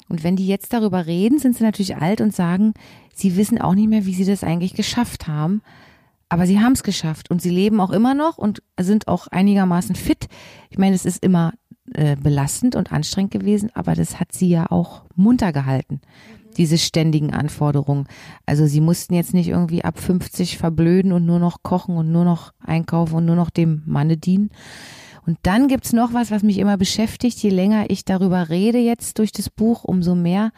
[0.08, 2.74] Und wenn die jetzt darüber reden, sind sie natürlich alt und sagen,
[3.14, 5.62] sie wissen auch nicht mehr, wie sie das eigentlich geschafft haben.
[6.28, 9.94] Aber sie haben es geschafft und sie leben auch immer noch und sind auch einigermaßen
[9.94, 10.28] fit.
[10.68, 11.54] Ich meine, es ist immer
[11.94, 16.00] äh, belastend und anstrengend gewesen, aber das hat sie ja auch munter gehalten
[16.56, 18.06] diese ständigen Anforderungen.
[18.46, 22.24] Also sie mussten jetzt nicht irgendwie ab 50 verblöden und nur noch kochen und nur
[22.24, 24.50] noch einkaufen und nur noch dem Manne dienen.
[25.26, 27.38] Und dann gibt's noch was, was mich immer beschäftigt.
[27.42, 30.52] Je länger ich darüber rede jetzt durch das Buch, umso mehr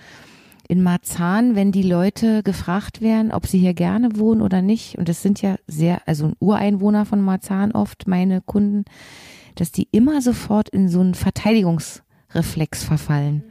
[0.69, 4.97] in Marzahn, wenn die Leute gefragt werden, ob sie hier gerne wohnen oder nicht.
[4.97, 8.85] Und das sind ja sehr, also Ureinwohner von Marzahn oft, meine Kunden,
[9.57, 13.43] dass die immer sofort in so einen Verteidigungsreflex verfallen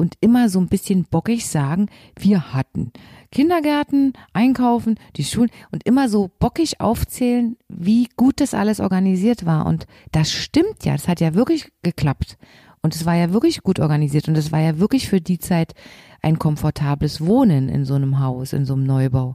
[0.00, 2.90] und immer so ein bisschen bockig sagen, wir hatten
[3.30, 9.66] Kindergärten, Einkaufen, die Schulen und immer so bockig aufzählen, wie gut das alles organisiert war.
[9.66, 12.38] Und das stimmt ja, das hat ja wirklich geklappt.
[12.80, 15.74] Und es war ja wirklich gut organisiert und es war ja wirklich für die Zeit
[16.22, 19.34] ein komfortables Wohnen in so einem Haus, in so einem Neubau.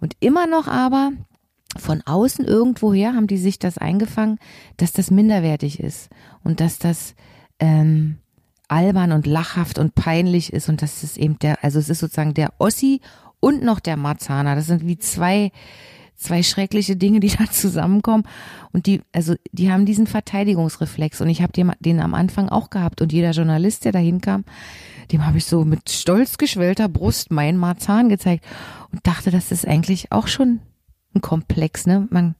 [0.00, 1.12] Und immer noch aber
[1.76, 4.40] von außen irgendwoher haben die sich das eingefangen,
[4.78, 6.10] dass das minderwertig ist
[6.42, 7.14] und dass das
[7.60, 8.18] ähm,
[8.72, 12.32] albern und lachhaft und peinlich ist und das ist eben der, also es ist sozusagen
[12.32, 13.02] der Ossi
[13.38, 14.54] und noch der Marzahner.
[14.54, 15.52] Das sind wie zwei,
[16.16, 18.24] zwei schreckliche Dinge, die da zusammenkommen
[18.72, 22.70] und die, also die haben diesen Verteidigungsreflex und ich habe den, den am Anfang auch
[22.70, 24.44] gehabt und jeder Journalist, der da hinkam,
[25.12, 28.42] dem habe ich so mit stolz geschwellter Brust meinen Marzahn gezeigt
[28.90, 30.60] und dachte, das ist eigentlich auch schon
[31.14, 32.08] ein Komplex, ne?
[32.10, 32.36] Man,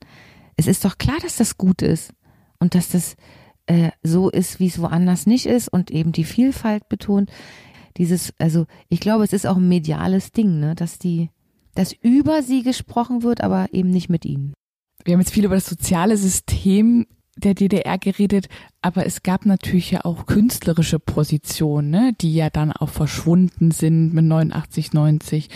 [0.57, 2.15] es ist doch klar, dass das gut ist
[2.59, 3.17] und dass das
[3.67, 7.31] äh, so ist, wie es woanders nicht ist und eben die Vielfalt betont.
[7.97, 11.31] Dieses, also ich glaube, es ist auch ein mediales Ding, ne, dass die,
[11.75, 14.55] dass über sie gesprochen wird, aber eben nicht mit ihnen.
[15.05, 17.07] Wir haben jetzt viel über das soziale System
[17.37, 18.49] der DDR geredet,
[18.83, 24.13] aber es gab natürlich ja auch künstlerische Positionen, ne, die ja dann auch verschwunden sind
[24.13, 25.49] mit 89, 90,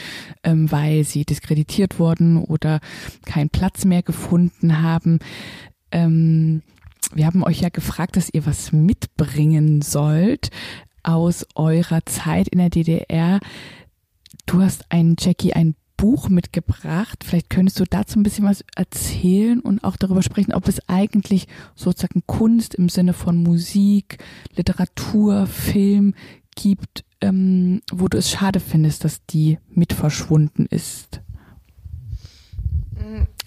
[0.43, 2.81] ähm, weil sie diskreditiert wurden oder
[3.27, 5.19] keinen Platz mehr gefunden haben.
[5.93, 6.63] ähm,
[7.15, 10.51] wir haben euch ja gefragt, dass ihr was mitbringen sollt
[11.03, 13.41] aus eurer Zeit in der DDR.
[14.47, 17.25] Du hast ein Jackie ein Buch mitgebracht.
[17.25, 21.47] Vielleicht könntest du dazu ein bisschen was erzählen und auch darüber sprechen, ob es eigentlich
[21.75, 24.19] sozusagen Kunst im Sinne von Musik,
[24.55, 26.15] Literatur, Film
[26.55, 31.21] gibt, ähm, wo du es schade findest, dass die mit verschwunden ist.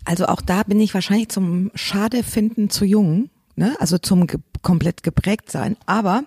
[0.06, 3.30] Also auch da bin ich wahrscheinlich zum Schade finden zu jung,
[3.60, 3.76] ne?
[3.80, 5.78] also zum ge komplett geprägt sein.
[5.86, 6.24] Aber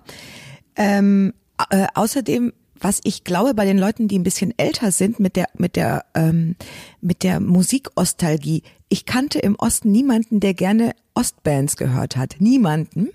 [0.77, 1.35] ähm,
[1.71, 2.53] äh, außerdem
[2.85, 6.05] was ich glaube bei den Leuten, die ein bisschen älter sind mit der mit der
[6.15, 6.57] ähm,
[7.01, 8.63] mit der Musikostalgie.
[8.89, 12.37] Ich kannte im Osten niemanden, der gerne Ostbands gehört hat.
[12.39, 13.11] Niemanden.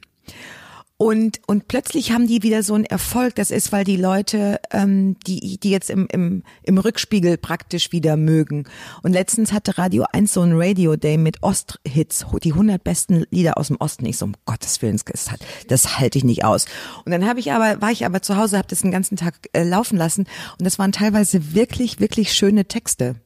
[0.99, 3.35] Und, und plötzlich haben die wieder so einen Erfolg.
[3.35, 8.17] Das ist, weil die Leute, ähm, die, die jetzt im, im, im Rückspiegel praktisch wieder
[8.17, 8.67] mögen.
[9.03, 13.59] Und letztens hatte Radio 1 so ein Radio Day mit Osthits, die 100 besten Lieder
[13.59, 14.07] aus dem Osten.
[14.07, 15.29] Ich so, um Gottes Willen, das,
[15.67, 16.65] das halte ich nicht aus.
[17.05, 19.49] Und dann habe ich aber, war ich aber zu Hause, habe das den ganzen Tag
[19.53, 20.25] äh, laufen lassen.
[20.57, 23.17] Und das waren teilweise wirklich, wirklich schöne Texte.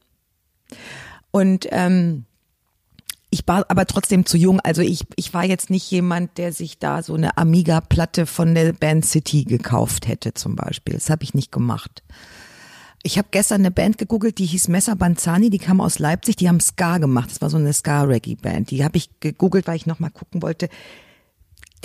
[1.31, 2.25] Und ähm,
[3.31, 4.59] ich war aber trotzdem zu jung.
[4.59, 8.73] Also ich, ich war jetzt nicht jemand, der sich da so eine Amiga-Platte von der
[8.73, 10.95] Band City gekauft hätte zum Beispiel.
[10.95, 12.03] Das habe ich nicht gemacht.
[13.03, 16.49] Ich habe gestern eine Band gegoogelt, die hieß Messer Banzani, die kam aus Leipzig, die
[16.49, 17.31] haben Ska gemacht.
[17.31, 18.69] Das war so eine Ska-Reggae-Band.
[18.69, 20.67] Die habe ich gegoogelt, weil ich nochmal gucken wollte.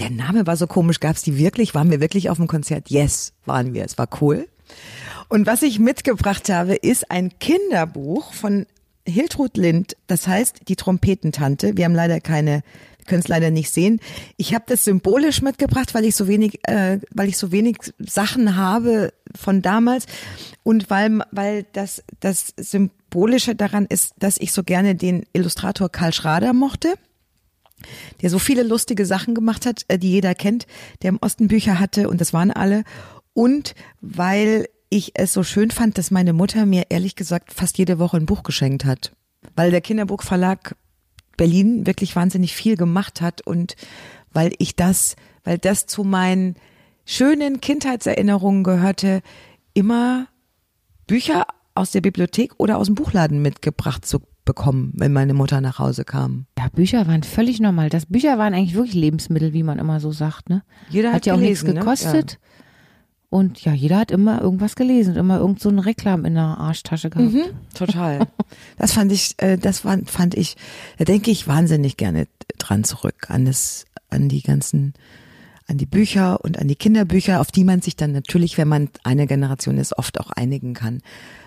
[0.01, 1.75] Der Name war so komisch, gab's die wirklich?
[1.75, 2.91] Waren wir wirklich auf dem Konzert?
[2.91, 3.85] Yes, waren wir.
[3.85, 4.49] Es war cool.
[5.29, 8.67] Und was ich mitgebracht habe, ist ein Kinderbuch von
[9.07, 11.77] Hiltrud Lind, das heißt die Trompetentante.
[11.77, 12.63] Wir haben leider keine,
[13.07, 14.01] können es leider nicht sehen.
[14.37, 18.57] Ich habe das symbolisch mitgebracht, weil ich so wenig, äh, weil ich so wenig Sachen
[18.57, 20.07] habe von damals
[20.63, 26.13] und weil weil das das symbolische daran ist, dass ich so gerne den Illustrator Karl
[26.13, 26.95] Schrader mochte
[28.23, 30.67] der so viele lustige Sachen gemacht hat, äh, die jeder kennt,
[31.03, 32.85] der im Osten Bücher hatte und das waren alle.
[33.35, 37.99] Und weil ich es so schön fand, dass meine Mutter mir ehrlich gesagt fast jede
[37.99, 39.13] Woche ein Buch geschenkt hat.
[39.55, 40.77] Weil der Kinderbuchverlag
[41.37, 43.77] Berlin wirklich wahnsinnig viel gemacht hat und
[44.33, 46.57] weil ich das, weil das zu meinen
[47.05, 49.23] schönen Kindheitserinnerungen gehörte,
[49.75, 50.29] immer
[51.07, 55.79] Bücher aus der Bibliothek oder aus dem Buchladen mitgebracht zu bekommen, wenn meine Mutter nach
[55.79, 56.47] Hause kam.
[56.59, 57.91] Ja, Bücher waren völlig normal.
[57.91, 60.63] Das Bücher waren eigentlich wirklich Lebensmittel, wie man immer so sagt, ne?
[60.89, 62.31] Jeder hat, hat ja auch gelesen, nichts gekostet.
[62.33, 62.39] Ne?
[62.39, 62.56] Ja.
[63.37, 66.57] Und ja, jeder hat immer irgendwas gelesen und immer irgend so eine Reklam in der
[66.57, 67.35] Arschtasche gehabt.
[67.35, 68.27] Mhm, total.
[68.79, 70.57] Das fand ich, äh, das fand, fand ich,
[70.97, 74.95] da denke ich wahnsinnig gerne dran zurück, an das, an die ganzen,
[75.67, 78.89] an die Bücher und an die Kinderbücher, auf die man sich dann natürlich, wenn man
[79.03, 81.03] eine Generation ist, oft auch einigen kann,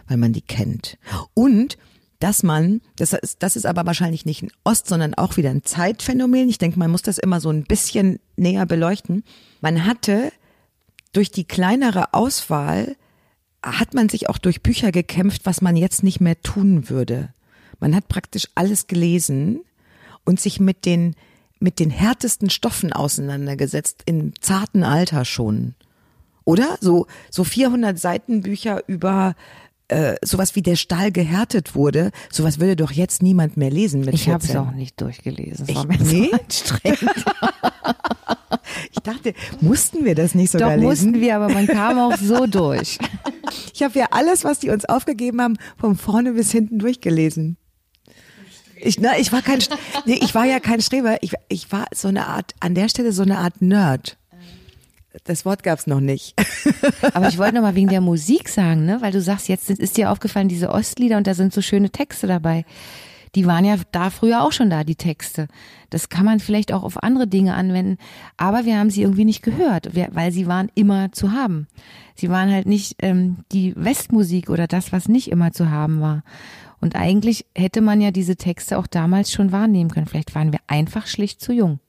[0.07, 0.99] weil man die kennt.
[1.33, 1.79] Und
[2.19, 5.63] dass man, das ist, das ist aber wahrscheinlich nicht ein Ost, sondern auch wieder ein
[5.63, 6.49] Zeitphänomen.
[6.49, 9.23] Ich denke, man muss das immer so ein bisschen näher beleuchten.
[9.61, 10.31] Man hatte
[11.11, 12.95] durch die kleinere Auswahl
[13.63, 17.33] hat man sich auch durch Bücher gekämpft, was man jetzt nicht mehr tun würde.
[17.79, 19.61] Man hat praktisch alles gelesen
[20.25, 21.15] und sich mit den,
[21.59, 25.75] mit den härtesten Stoffen auseinandergesetzt, im zarten Alter schon.
[26.45, 26.77] Oder?
[26.81, 29.35] So, so 400 Seiten Bücher über
[29.89, 34.13] äh, sowas wie der Stahl gehärtet wurde, sowas würde doch jetzt niemand mehr lesen mit
[34.13, 34.61] Ich habe 14.
[34.61, 35.63] es auch nicht durchgelesen.
[35.63, 36.29] Es Ich, war mir nee?
[36.31, 36.99] so anstrengend.
[38.91, 40.87] Ich dachte, mussten wir das nicht sogar Doch lesen?
[40.87, 42.97] mussten wir, aber man kam auch so durch.
[43.73, 47.57] Ich habe ja alles, was die uns aufgegeben haben, von vorne bis hinten durchgelesen.
[48.81, 49.59] Ich, na, ich war kein,
[50.05, 51.17] nee, ich war ja kein Streber.
[51.21, 54.17] Ich, ich war so eine Art, an der Stelle so eine Art Nerd.
[55.25, 56.35] Das Wort gab's noch nicht.
[57.13, 59.01] Aber ich wollte noch mal wegen der Musik sagen, ne?
[59.01, 62.27] weil du sagst, jetzt ist dir aufgefallen, diese Ostlieder und da sind so schöne Texte
[62.27, 62.65] dabei.
[63.35, 65.47] Die waren ja da früher auch schon da, die Texte.
[65.89, 67.97] Das kann man vielleicht auch auf andere Dinge anwenden,
[68.37, 71.67] aber wir haben sie irgendwie nicht gehört, weil sie waren immer zu haben.
[72.15, 76.23] Sie waren halt nicht ähm, die Westmusik oder das, was nicht immer zu haben war.
[76.81, 80.07] Und eigentlich hätte man ja diese Texte auch damals schon wahrnehmen können.
[80.07, 81.79] Vielleicht waren wir einfach schlicht zu jung.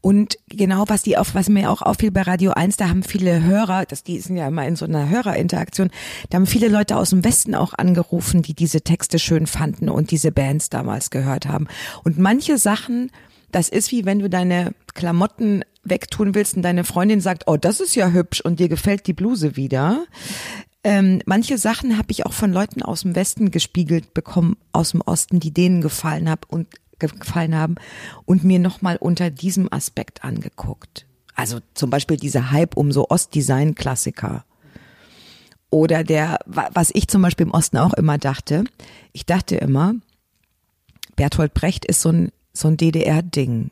[0.00, 3.42] Und genau, was die auf, was mir auch auffiel bei Radio 1, da haben viele
[3.42, 5.90] Hörer, das, die sind ja immer in so einer Hörerinteraktion,
[6.30, 10.10] da haben viele Leute aus dem Westen auch angerufen, die diese Texte schön fanden und
[10.10, 11.68] diese Bands damals gehört haben.
[12.02, 13.10] Und manche Sachen,
[13.52, 17.80] das ist wie wenn du deine Klamotten wegtun willst und deine Freundin sagt, oh, das
[17.80, 20.04] ist ja hübsch und dir gefällt die Bluse wieder.
[20.82, 25.02] Ähm, manche Sachen habe ich auch von Leuten aus dem Westen gespiegelt bekommen, aus dem
[25.02, 26.68] Osten, die denen gefallen hab und
[27.08, 27.74] gefallen haben
[28.24, 31.06] und mir nochmal unter diesem Aspekt angeguckt.
[31.34, 34.44] Also zum Beispiel dieser Hype um so Ostdesign-Klassiker.
[35.70, 38.64] Oder der, wa- was ich zum Beispiel im Osten auch immer dachte,
[39.12, 39.94] ich dachte immer,
[41.16, 43.70] Bertolt Brecht ist so ein, so ein DDR-Ding.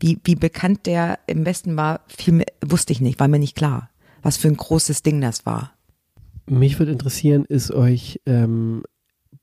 [0.00, 3.56] Wie, wie bekannt der im Westen war, viel mehr, wusste ich nicht, war mir nicht
[3.56, 3.88] klar,
[4.22, 5.72] was für ein großes Ding das war.
[6.46, 8.82] Mich würde interessieren, ist euch ähm,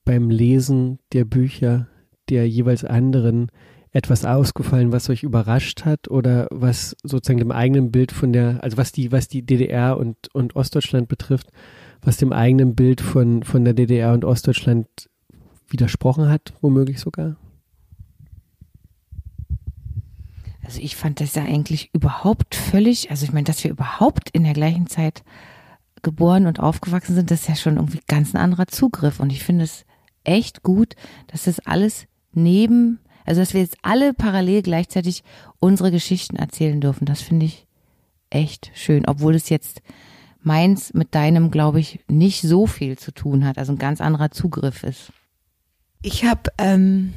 [0.05, 1.87] beim Lesen der Bücher
[2.33, 3.49] der jeweils anderen
[3.91, 8.77] etwas ausgefallen, was euch überrascht hat oder was sozusagen dem eigenen Bild von der, also
[8.77, 11.49] was die, was die DDR und, und Ostdeutschland betrifft,
[12.01, 14.87] was dem eigenen Bild von, von der DDR und Ostdeutschland
[15.69, 17.37] widersprochen hat, womöglich sogar?
[20.63, 24.43] Also ich fand das ja eigentlich überhaupt völlig, also ich meine, dass wir überhaupt in
[24.43, 25.23] der gleichen Zeit
[26.01, 29.19] geboren und aufgewachsen sind, das ist ja schon irgendwie ganz ein anderer Zugriff.
[29.19, 29.85] Und ich finde es
[30.23, 30.95] echt gut,
[31.27, 35.23] dass das alles neben, also dass wir jetzt alle parallel gleichzeitig
[35.59, 37.05] unsere Geschichten erzählen dürfen.
[37.05, 37.67] Das finde ich
[38.29, 39.81] echt schön, obwohl es jetzt
[40.41, 44.31] meins mit deinem, glaube ich, nicht so viel zu tun hat, also ein ganz anderer
[44.31, 45.11] Zugriff ist.
[46.01, 47.13] Ich habe ähm,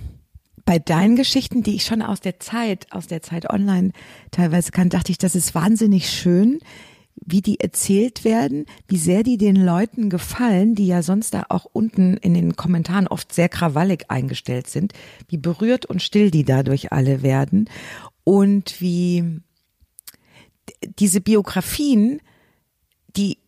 [0.65, 3.93] bei deinen Geschichten, die ich schon aus der Zeit, aus der Zeit online
[4.31, 6.61] teilweise kann, dachte ich, das ist wahnsinnig schön,
[7.27, 11.67] wie die erzählt werden, wie sehr die den Leuten gefallen, die ja sonst da auch
[11.73, 14.93] unten in den Kommentaren oft sehr krawallig eingestellt sind,
[15.29, 17.69] wie berührt und still die dadurch alle werden
[18.25, 19.41] und wie
[20.99, 22.21] diese Biografien,
[23.17, 23.39] die,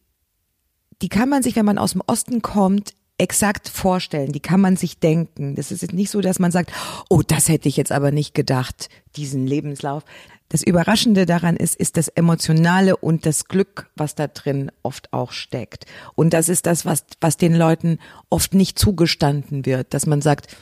[1.01, 4.77] die kann man sich, wenn man aus dem Osten kommt, exakt vorstellen, die kann man
[4.77, 5.57] sich denken.
[5.57, 6.73] Das ist jetzt nicht so, dass man sagt,
[7.09, 10.05] oh, das hätte ich jetzt aber nicht gedacht, diesen Lebenslauf.
[10.49, 15.33] Das Überraschende daran ist, ist das Emotionale und das Glück, was da drin oft auch
[15.33, 15.85] steckt.
[16.15, 17.99] Und das ist das, was, was den Leuten
[18.31, 20.57] oft nicht zugestanden wird, dass man sagt,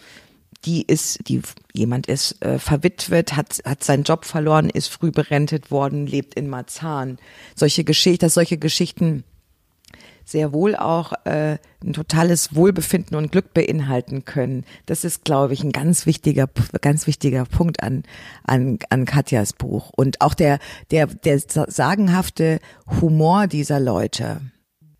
[0.64, 1.40] die ist, die,
[1.72, 6.48] jemand ist äh, verwitwet, hat, hat seinen Job verloren, ist früh berentet worden, lebt in
[6.48, 7.18] Marzahn.
[7.54, 9.22] Solche Geschichten, dass solche Geschichten
[10.24, 14.64] sehr wohl auch äh, ein totales Wohlbefinden und Glück beinhalten können.
[14.86, 16.48] Das ist, glaube ich, ein ganz wichtiger,
[16.80, 18.02] ganz wichtiger Punkt an,
[18.44, 19.90] an, an Katjas Buch.
[19.96, 20.58] Und auch der,
[20.90, 22.58] der, der sagenhafte
[23.00, 24.40] Humor dieser Leute.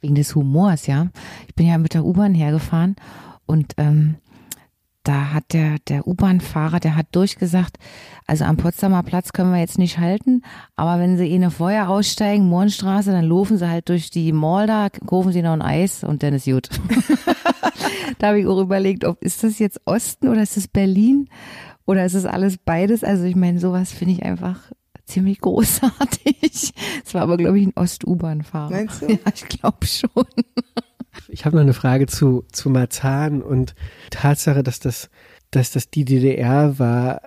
[0.00, 1.08] Wegen des Humors, ja.
[1.48, 2.96] Ich bin ja mit der U-Bahn hergefahren
[3.46, 4.16] und ähm,
[5.06, 7.78] da hat der, der U-Bahn-Fahrer, der hat durchgesagt,
[8.26, 10.42] also am Potsdamer Platz können wir jetzt nicht halten,
[10.74, 14.66] aber wenn sie eh eine Feuer aussteigen, Mohrenstraße, dann laufen sie halt durch die Mall
[14.66, 16.68] da, kaufen sie noch ein Eis und dann ist gut.
[18.18, 21.28] da habe ich auch überlegt, ob ist das jetzt Osten oder ist das Berlin
[21.84, 23.04] oder ist es alles beides?
[23.04, 24.58] Also ich meine, sowas finde ich einfach
[25.04, 26.72] ziemlich großartig.
[27.04, 28.70] Es war aber, glaube ich, ein Ost-U-Bahn-Fahrer.
[28.70, 29.06] Meinst du?
[29.06, 30.24] Ja, ich glaube schon.
[31.28, 33.74] Ich habe noch eine Frage zu, zu Marzahn und
[34.10, 35.10] Tatsache, dass das,
[35.50, 37.22] dass das die DDR war,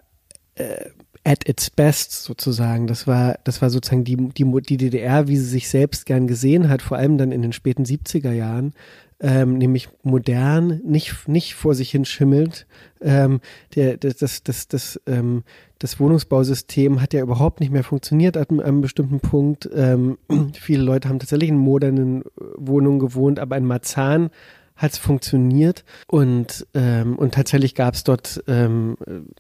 [0.56, 0.90] äh,
[1.24, 2.88] at its best sozusagen.
[2.88, 6.70] Das war, das war sozusagen die, die, die DDR, wie sie sich selbst gern gesehen
[6.70, 8.74] hat, vor allem dann in den späten 70er Jahren,
[9.22, 12.66] ähm, nämlich modern, nicht, nicht vor sich hin schimmelt.
[13.02, 13.42] Ähm,
[13.76, 15.44] der, das, das, das, das, ähm,
[15.80, 19.70] das Wohnungsbausystem hat ja überhaupt nicht mehr funktioniert ab einem bestimmten Punkt.
[19.74, 20.18] Ähm,
[20.54, 22.24] viele Leute haben tatsächlich in modernen
[22.58, 24.30] Wohnungen gewohnt, aber in Marzahn
[24.80, 28.96] hat es funktioniert und ähm, und tatsächlich gab es dort ähm,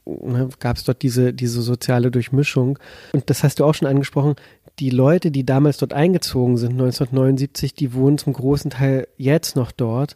[0.05, 2.77] ne, gab es dort diese diese soziale Durchmischung
[3.13, 4.35] und das hast du auch schon angesprochen
[4.79, 9.71] die Leute, die damals dort eingezogen sind, 1979, die wohnen zum großen Teil jetzt noch
[9.71, 10.15] dort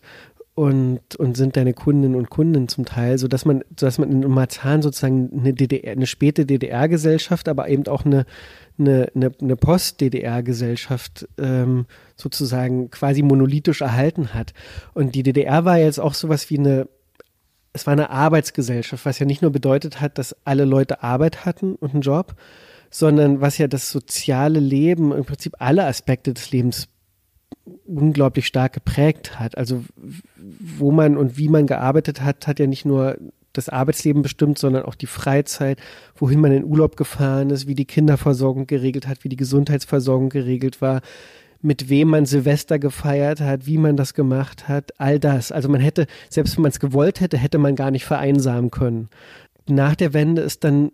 [0.56, 4.30] und, und sind deine Kundinnen und Kunden zum Teil, so dass man, dass man in
[4.30, 8.26] Marzahn sozusagen eine DDR, eine späte DDR-Gesellschaft, aber eben auch eine,
[8.78, 11.86] eine, eine, eine Post-DDR-Gesellschaft ähm,
[12.16, 14.54] sozusagen quasi monolithisch erhalten hat.
[14.94, 16.88] Und die DDR war jetzt auch sowas wie eine,
[17.74, 21.74] es war eine Arbeitsgesellschaft, was ja nicht nur bedeutet hat, dass alle Leute Arbeit hatten
[21.76, 22.36] und einen Job,
[22.94, 26.88] sondern was ja das soziale Leben, im Prinzip alle Aspekte des Lebens
[27.86, 29.58] unglaublich stark geprägt hat.
[29.58, 29.84] Also
[30.38, 33.18] wo man und wie man gearbeitet hat, hat ja nicht nur
[33.52, 35.80] das Arbeitsleben bestimmt, sondern auch die Freizeit,
[36.16, 40.80] wohin man in Urlaub gefahren ist, wie die Kinderversorgung geregelt hat, wie die Gesundheitsversorgung geregelt
[40.80, 41.02] war,
[41.62, 45.52] mit wem man Silvester gefeiert hat, wie man das gemacht hat, all das.
[45.52, 49.10] Also man hätte, selbst wenn man es gewollt hätte, hätte man gar nicht vereinsamen können.
[49.68, 50.92] Nach der Wende ist dann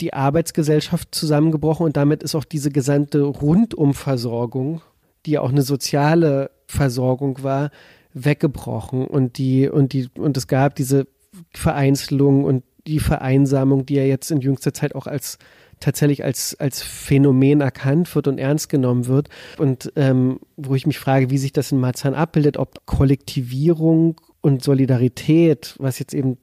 [0.00, 4.82] die Arbeitsgesellschaft zusammengebrochen und damit ist auch diese gesamte Rundumversorgung,
[5.26, 7.70] die ja auch eine soziale Versorgung war,
[8.14, 11.06] weggebrochen und die und die und es gab diese
[11.52, 15.38] Vereinzelung und die Vereinsamung, die ja jetzt in jüngster Zeit auch als
[15.80, 19.28] tatsächlich als, als Phänomen erkannt wird und ernst genommen wird.
[19.58, 24.62] Und ähm, wo ich mich frage, wie sich das in Marzahn abbildet, ob Kollektivierung und
[24.62, 26.38] Solidarität, was jetzt eben,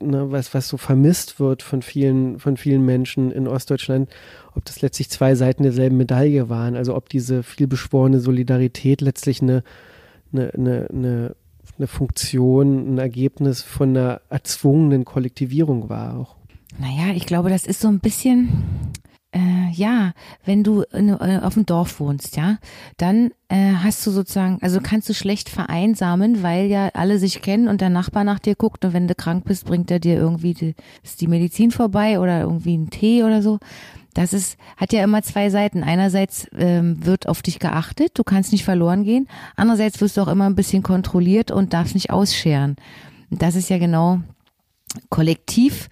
[0.00, 4.08] ne, was, was so vermisst wird von vielen, von vielen Menschen in Ostdeutschland,
[4.54, 6.76] ob das letztlich zwei Seiten derselben Medaille waren.
[6.76, 9.64] Also ob diese vielbeschworene Solidarität letztlich eine,
[10.32, 11.36] eine, eine, eine,
[11.76, 16.36] eine Funktion, ein Ergebnis von einer erzwungenen Kollektivierung war auch.
[16.78, 18.48] Naja, ich glaube, das ist so ein bisschen,
[19.32, 20.12] äh, ja,
[20.44, 22.58] wenn du äh, auf dem Dorf wohnst, ja,
[22.96, 27.68] dann äh, hast du sozusagen, also kannst du schlecht vereinsamen, weil ja alle sich kennen
[27.68, 30.54] und der Nachbar nach dir guckt und wenn du krank bist, bringt er dir irgendwie
[30.54, 33.58] die, ist die Medizin vorbei oder irgendwie einen Tee oder so.
[34.14, 35.84] Das ist, hat ja immer zwei Seiten.
[35.84, 39.28] Einerseits ähm, wird auf dich geachtet, du kannst nicht verloren gehen.
[39.54, 42.76] Andererseits wirst du auch immer ein bisschen kontrolliert und darfst nicht ausscheren.
[43.30, 44.20] Das ist ja genau
[45.10, 45.88] kollektiv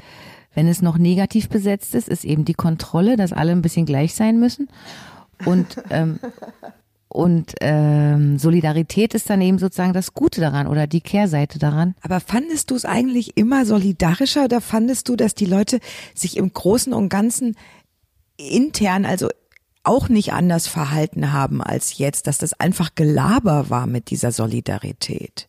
[0.57, 4.15] wenn es noch negativ besetzt ist, ist eben die Kontrolle, dass alle ein bisschen gleich
[4.15, 4.69] sein müssen.
[5.45, 6.19] Und, ähm,
[7.09, 11.95] und ähm, Solidarität ist dann eben sozusagen das Gute daran oder die Kehrseite daran.
[12.01, 15.79] Aber fandest du es eigentlich immer solidarischer oder fandest du, dass die Leute
[16.15, 17.55] sich im Großen und Ganzen
[18.39, 19.29] intern, also
[19.85, 25.49] auch nicht anders verhalten haben als jetzt, dass das einfach Gelaber war mit dieser Solidarität?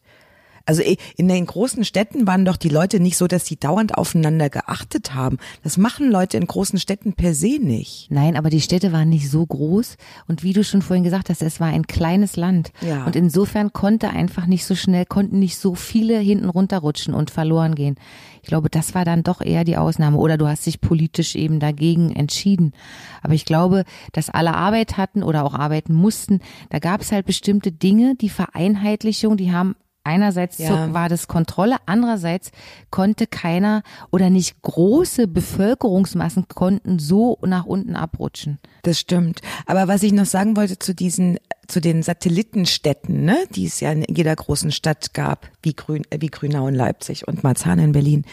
[0.68, 0.84] Also
[1.15, 5.15] in den großen Städten waren doch die Leute nicht so, dass sie dauernd aufeinander geachtet
[5.15, 5.38] haben.
[5.63, 8.11] Das machen Leute in großen Städten per se nicht.
[8.11, 9.95] Nein, aber die Städte waren nicht so groß.
[10.28, 12.74] Und wie du schon vorhin gesagt hast, es war ein kleines Land.
[12.82, 13.05] Ja.
[13.05, 17.74] Und insofern konnte einfach nicht so schnell, konnten nicht so viele hinten runterrutschen und verloren
[17.74, 17.95] gehen.
[18.41, 20.18] Ich glaube, das war dann doch eher die Ausnahme.
[20.18, 22.74] Oder du hast dich politisch eben dagegen entschieden.
[23.24, 26.41] Aber ich glaube, dass alle Arbeit hatten oder auch arbeiten mussten.
[26.70, 29.76] Da gab es halt bestimmte Dinge, die Vereinheitlichung, die haben
[30.08, 30.93] Einerseits Ja.
[30.93, 32.51] war das Kontrolle, andererseits
[32.91, 38.60] konnte keiner oder nicht große Bevölkerungsmassen konnten so nach unten abrutschen.
[38.84, 39.41] Das stimmt.
[39.66, 41.38] Aber was ich noch sagen wollte zu diesen,
[41.68, 46.22] zu den Satellitenstädten, ne, die es ja in jeder großen Stadt gab, wie Grün, äh,
[46.22, 48.24] wie Grünau in Leipzig und Marzahn in Berlin.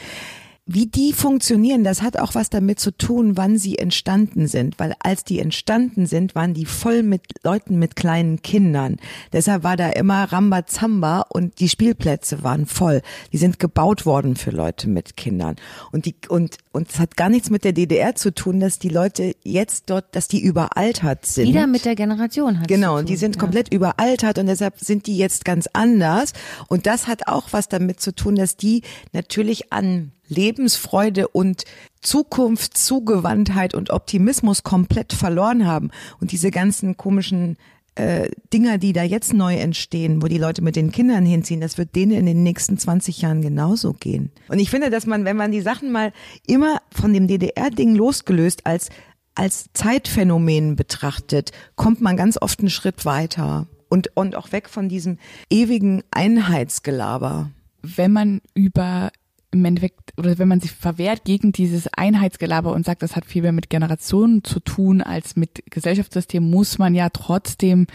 [0.66, 4.78] Wie die funktionieren, das hat auch was damit zu tun, wann sie entstanden sind.
[4.78, 8.96] Weil als die entstanden sind, waren die voll mit Leuten mit kleinen Kindern.
[9.30, 13.02] Deshalb war da immer Rambazamba und die Spielplätze waren voll.
[13.30, 15.56] Die sind gebaut worden für Leute mit Kindern.
[15.92, 18.88] Und die, und, und es hat gar nichts mit der DDR zu tun, dass die
[18.88, 21.46] Leute jetzt dort, dass die überaltert sind.
[21.46, 25.18] Wieder mit der Generation hat Genau, und die sind komplett überaltert und deshalb sind die
[25.18, 26.32] jetzt ganz anders.
[26.68, 28.80] Und das hat auch was damit zu tun, dass die
[29.12, 31.64] natürlich an Lebensfreude und
[32.00, 35.90] Zukunftszugewandtheit und Optimismus komplett verloren haben.
[36.20, 37.56] Und diese ganzen komischen
[37.94, 41.78] äh, Dinger, die da jetzt neu entstehen, wo die Leute mit den Kindern hinziehen, das
[41.78, 44.32] wird denen in den nächsten 20 Jahren genauso gehen.
[44.48, 46.12] Und ich finde, dass man, wenn man die Sachen mal
[46.46, 48.88] immer von dem DDR-Ding losgelöst als
[49.36, 54.88] als Zeitphänomen betrachtet, kommt man ganz oft einen Schritt weiter und, und auch weg von
[54.88, 55.18] diesem
[55.50, 57.50] ewigen Einheitsgelaber.
[57.82, 59.10] wenn man über
[59.50, 63.42] im Endeffekt oder wenn man sich verwehrt gegen dieses Einheitsgelaber und sagt, das hat viel
[63.42, 67.86] mehr mit Generationen zu tun als mit Gesellschaftssystem, muss man ja trotzdem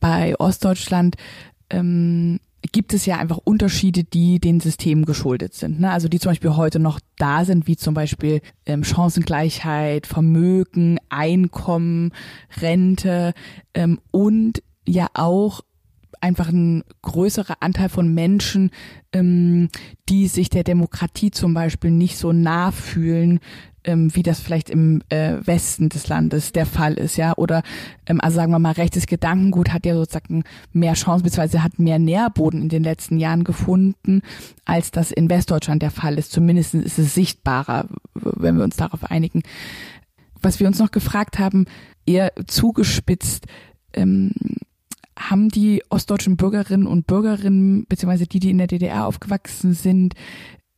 [0.00, 1.16] bei Ostdeutschland
[1.70, 5.80] ähm, gibt es ja einfach Unterschiede, die den Systemen geschuldet sind.
[5.80, 5.90] Ne?
[5.90, 12.12] Also die zum Beispiel heute noch da sind, wie zum Beispiel ähm, Chancengleichheit, Vermögen, Einkommen,
[12.60, 13.34] Rente
[13.74, 15.62] ähm, und ja auch
[16.22, 18.70] einfach ein größerer Anteil von Menschen,
[19.12, 19.68] ähm,
[20.08, 23.40] die sich der Demokratie zum Beispiel nicht so nah fühlen,
[23.84, 27.36] ähm, wie das vielleicht im äh, Westen des Landes der Fall ist, ja.
[27.36, 27.62] Oder
[28.06, 31.98] ähm, also sagen wir mal, rechtes Gedankengut hat ja sozusagen mehr Chancen, beziehungsweise hat mehr
[31.98, 34.22] Nährboden in den letzten Jahren gefunden,
[34.64, 36.32] als das in Westdeutschland der Fall ist.
[36.32, 39.42] Zumindest ist es sichtbarer, wenn wir uns darauf einigen.
[40.40, 41.66] Was wir uns noch gefragt haben,
[42.06, 43.46] eher zugespitzt,
[43.94, 44.32] ähm,
[45.18, 50.14] haben die ostdeutschen Bürgerinnen und Bürgerinnen, beziehungsweise die, die in der DDR aufgewachsen sind,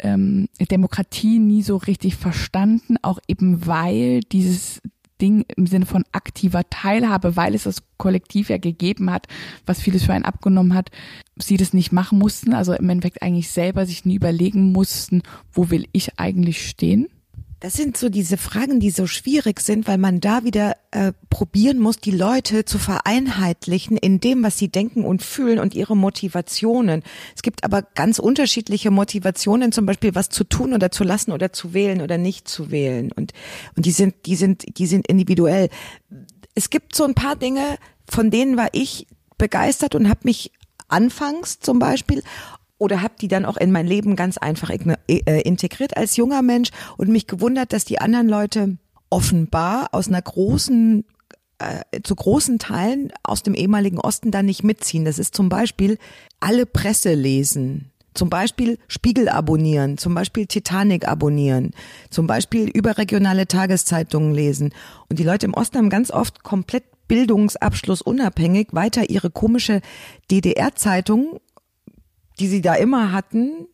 [0.00, 4.80] ähm, Demokratie nie so richtig verstanden, auch eben weil dieses
[5.20, 9.26] Ding im Sinne von aktiver Teilhabe, weil es das Kollektiv ja gegeben hat,
[9.64, 10.90] was vieles für einen abgenommen hat,
[11.36, 15.22] sie das nicht machen mussten, also im Endeffekt eigentlich selber sich nie überlegen mussten,
[15.52, 17.06] wo will ich eigentlich stehen?
[17.64, 21.78] Das sind so diese Fragen, die so schwierig sind, weil man da wieder äh, probieren
[21.78, 27.02] muss, die Leute zu vereinheitlichen in dem, was sie denken und fühlen und ihre Motivationen.
[27.34, 31.54] Es gibt aber ganz unterschiedliche Motivationen, zum Beispiel was zu tun oder zu lassen oder
[31.54, 33.10] zu wählen oder nicht zu wählen.
[33.12, 33.32] Und,
[33.76, 35.70] und die sind, die sind, die sind individuell.
[36.54, 39.06] Es gibt so ein paar Dinge, von denen war ich
[39.38, 40.52] begeistert und habe mich
[40.88, 42.22] anfangs zum Beispiel
[42.84, 46.42] oder habe die dann auch in mein Leben ganz einfach ign- äh, integriert als junger
[46.42, 48.76] Mensch und mich gewundert, dass die anderen Leute
[49.10, 51.04] offenbar aus einer großen
[51.58, 55.04] äh, zu großen Teilen aus dem ehemaligen Osten da nicht mitziehen.
[55.04, 55.98] Das ist zum Beispiel
[56.40, 57.90] alle Presse lesen.
[58.14, 61.72] Zum Beispiel Spiegel abonnieren, zum Beispiel Titanic abonnieren,
[62.10, 64.72] zum Beispiel überregionale Tageszeitungen lesen.
[65.08, 69.80] Und die Leute im Osten haben ganz oft komplett Bildungsabschluss unabhängig weiter ihre komische
[70.30, 71.40] DDR-Zeitung
[72.40, 73.68] die sie da immer hatten,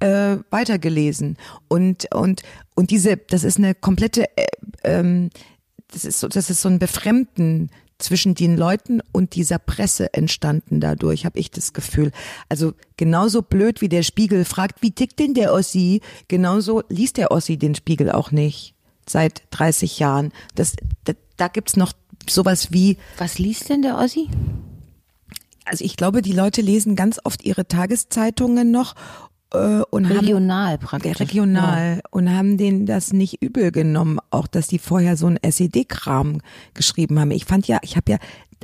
[0.00, 1.36] äh, weitergelesen.
[1.68, 2.42] Und, und,
[2.74, 4.46] und diese, das ist eine komplette, äh,
[4.84, 5.30] ähm,
[5.92, 10.80] das ist so, das ist so ein Befremden zwischen den Leuten und dieser Presse entstanden
[10.80, 12.12] dadurch, habe ich das Gefühl.
[12.48, 17.32] Also genauso blöd wie der Spiegel fragt, wie tickt denn der Ossi, genauso liest der
[17.32, 20.32] Ossi den Spiegel auch nicht seit 30 Jahren.
[20.54, 21.92] Das, da, da gibt's noch
[22.28, 22.98] sowas wie.
[23.16, 24.28] Was liest denn der Ossi?
[25.70, 28.94] Also ich glaube, die Leute lesen ganz oft ihre Tageszeitungen noch
[29.52, 31.20] äh, und regional haben, praktisch.
[31.20, 32.02] Regional ja.
[32.10, 36.40] und haben denen das nicht übel genommen, auch dass die vorher so ein SED-Kram
[36.74, 37.30] geschrieben haben.
[37.30, 38.18] Ich fand ja, ich habe ja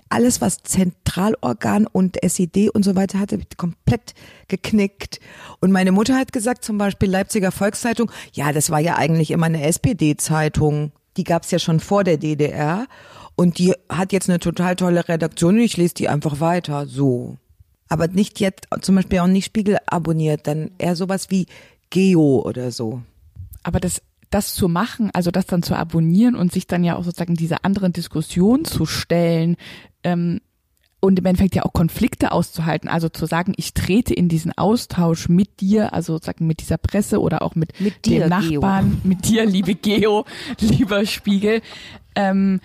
[0.08, 4.14] alles, was Zentralorgan und SED und so weiter hatte, komplett
[4.48, 5.20] geknickt.
[5.60, 9.46] Und meine Mutter hat gesagt, zum Beispiel Leipziger Volkszeitung, ja, das war ja eigentlich immer
[9.46, 10.92] eine SPD-Zeitung.
[11.16, 12.86] Die gab's ja schon vor der DDR.
[13.36, 16.86] Und die hat jetzt eine total tolle Redaktion und ich lese die einfach weiter.
[16.86, 17.38] So
[17.88, 21.46] aber nicht jetzt zum Beispiel auch nicht Spiegel abonniert, dann eher sowas wie
[21.90, 23.02] Geo oder so.
[23.62, 27.04] Aber das das zu machen, also das dann zu abonnieren und sich dann ja auch
[27.04, 29.56] sozusagen diese anderen Diskussionen zu stellen
[30.02, 30.40] ähm,
[30.98, 35.28] und im Endeffekt ja auch Konflikte auszuhalten, also zu sagen, ich trete in diesen Austausch
[35.28, 39.00] mit dir, also sozusagen mit dieser Presse oder auch mit, mit dir, den Nachbarn, Geo.
[39.04, 40.24] mit dir, liebe Geo,
[40.58, 41.62] lieber Spiegel,
[42.16, 42.60] ähm,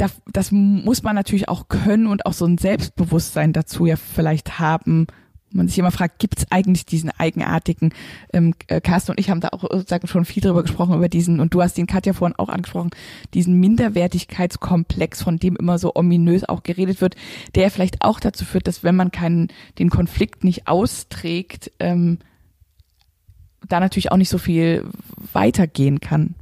[0.00, 4.58] das, das muss man natürlich auch können und auch so ein Selbstbewusstsein dazu ja vielleicht
[4.58, 5.06] haben.
[5.52, 7.92] Man sich immer fragt, gibt es eigentlich diesen eigenartigen,
[8.32, 11.40] ähm, äh, Carsten und ich haben da auch sozusagen schon viel drüber gesprochen, über diesen,
[11.40, 12.90] und du hast den Katja vorhin auch angesprochen,
[13.34, 17.16] diesen Minderwertigkeitskomplex, von dem immer so ominös auch geredet wird,
[17.56, 19.48] der vielleicht auch dazu führt, dass wenn man keinen,
[19.78, 22.20] den Konflikt nicht austrägt, ähm,
[23.68, 24.84] da natürlich auch nicht so viel
[25.32, 26.36] weitergehen kann.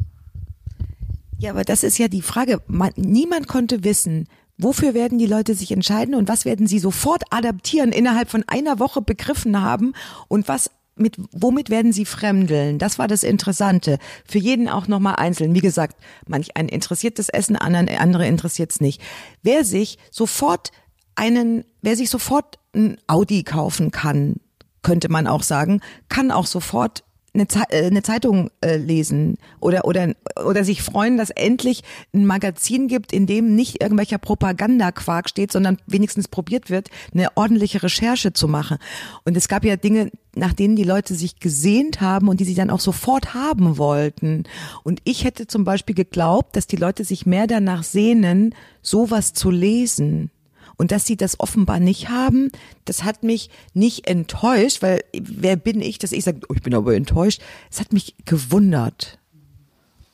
[1.38, 2.60] Ja, aber das ist ja die Frage.
[2.66, 4.28] Man, niemand konnte wissen,
[4.58, 8.80] wofür werden die Leute sich entscheiden und was werden sie sofort adaptieren, innerhalb von einer
[8.80, 9.92] Woche begriffen haben
[10.26, 12.78] und was mit, womit werden sie fremdeln?
[12.80, 13.98] Das war das Interessante.
[14.26, 15.54] Für jeden auch nochmal einzeln.
[15.54, 19.00] Wie gesagt, manch ein interessiert das Essen, anderen, andere interessiert es nicht.
[19.42, 20.72] Wer sich sofort
[21.14, 24.36] einen, wer sich sofort ein Audi kaufen kann,
[24.82, 27.04] könnte man auch sagen, kann auch sofort
[27.34, 30.14] eine, äh, eine Zeitung äh, lesen oder oder
[30.44, 31.82] oder sich freuen, dass endlich
[32.14, 37.82] ein Magazin gibt, in dem nicht irgendwelcher Propagandaquark steht, sondern wenigstens probiert wird, eine ordentliche
[37.82, 38.78] Recherche zu machen.
[39.24, 42.54] Und es gab ja Dinge, nach denen die Leute sich gesehnt haben und die sie
[42.54, 44.44] dann auch sofort haben wollten.
[44.84, 49.50] Und ich hätte zum Beispiel geglaubt, dass die Leute sich mehr danach sehnen, sowas zu
[49.50, 50.30] lesen.
[50.78, 52.52] Und dass sie das offenbar nicht haben,
[52.84, 56.74] das hat mich nicht enttäuscht, weil wer bin ich, dass ich sage, oh, ich bin
[56.74, 57.42] aber enttäuscht.
[57.70, 59.18] Es hat mich gewundert.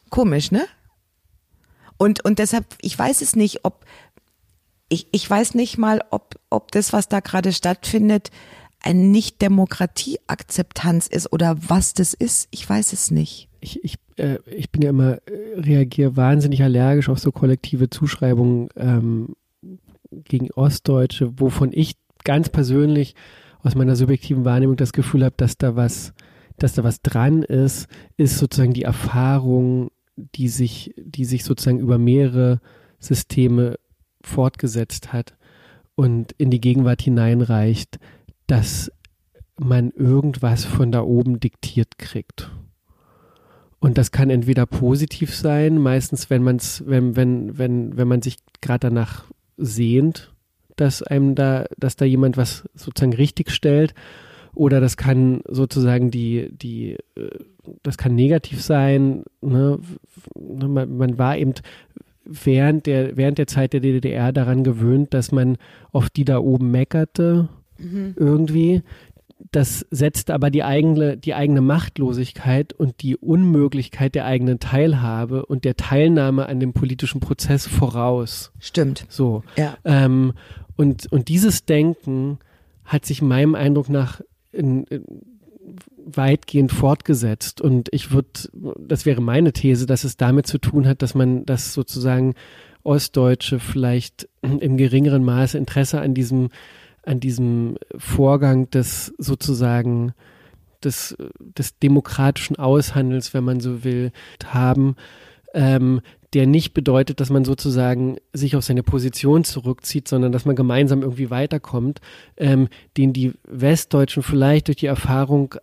[0.09, 0.65] Komisch, ne?
[1.99, 3.85] Und, und deshalb, ich weiß es nicht, ob,
[4.89, 8.31] ich, ich weiß nicht mal, ob, ob das, was da gerade stattfindet,
[8.81, 12.49] eine Nicht-Demokratie-Akzeptanz ist oder was das ist.
[12.51, 13.49] Ich weiß es nicht.
[13.61, 18.69] Ich, ich, äh, ich bin ja immer, äh, reagiere wahnsinnig allergisch auf so kollektive Zuschreibungen
[18.77, 19.35] ähm,
[20.25, 21.95] gegen Ostdeutsche, wovon ich
[22.25, 23.15] ganz persönlich
[23.63, 26.13] aus meiner subjektiven Wahrnehmung das Gefühl habe, dass da was,
[26.59, 31.99] dass da was dran ist, ist sozusagen die Erfahrung, die sich, die sich sozusagen über
[31.99, 32.61] mehrere
[32.99, 33.79] Systeme
[34.23, 35.37] fortgesetzt hat
[35.95, 37.99] und in die Gegenwart hineinreicht,
[38.47, 38.91] dass
[39.59, 42.51] man irgendwas von da oben diktiert kriegt.
[43.79, 48.23] Und das kann entweder positiv sein, meistens wenn man es, wenn, wenn, wenn, wenn man
[48.23, 49.25] sich gerade danach
[49.57, 50.33] sehend,
[50.77, 53.95] dass einem da, dass da jemand was sozusagen richtig stellt.
[54.55, 57.39] Oder das kann sozusagen die, die, äh,
[57.83, 59.25] das kann negativ sein.
[59.41, 59.79] Ne?
[60.37, 61.55] Man, man war eben
[62.25, 65.59] während der, während der Zeit der DDR daran gewöhnt, dass man
[65.93, 67.49] auf die da oben meckerte,
[67.79, 68.15] mhm.
[68.17, 68.83] irgendwie
[69.53, 75.65] das setzt aber die eigene, die eigene Machtlosigkeit und die Unmöglichkeit der eigenen Teilhabe und
[75.65, 78.53] der Teilnahme an dem politischen Prozess voraus.
[78.59, 79.07] Stimmt.
[79.09, 79.45] So.
[79.57, 79.77] Ja.
[79.85, 80.33] Ähm,
[80.77, 82.39] und, und dieses Denken
[82.85, 84.21] hat sich meinem Eindruck nach
[84.53, 85.05] in, in
[86.05, 87.61] weitgehend fortgesetzt.
[87.61, 88.29] Und ich würde,
[88.79, 92.35] das wäre meine These, dass es damit zu tun hat, dass man das sozusagen
[92.83, 96.51] Ostdeutsche vielleicht im geringeren Maße Interesse an diesem
[97.05, 100.15] an diesem Vorgang des sozusagen
[100.83, 104.13] des, des demokratischen Aushandels, wenn man so will,
[104.45, 104.97] haben,
[105.55, 106.01] ähm,
[106.35, 111.03] der nicht bedeutet, dass man sozusagen sich auf seine Position zurückzieht, sondern dass man gemeinsam
[111.03, 112.01] irgendwie weiterkommt,
[112.37, 115.55] ähm, den die Westdeutschen vielleicht durch die Erfahrung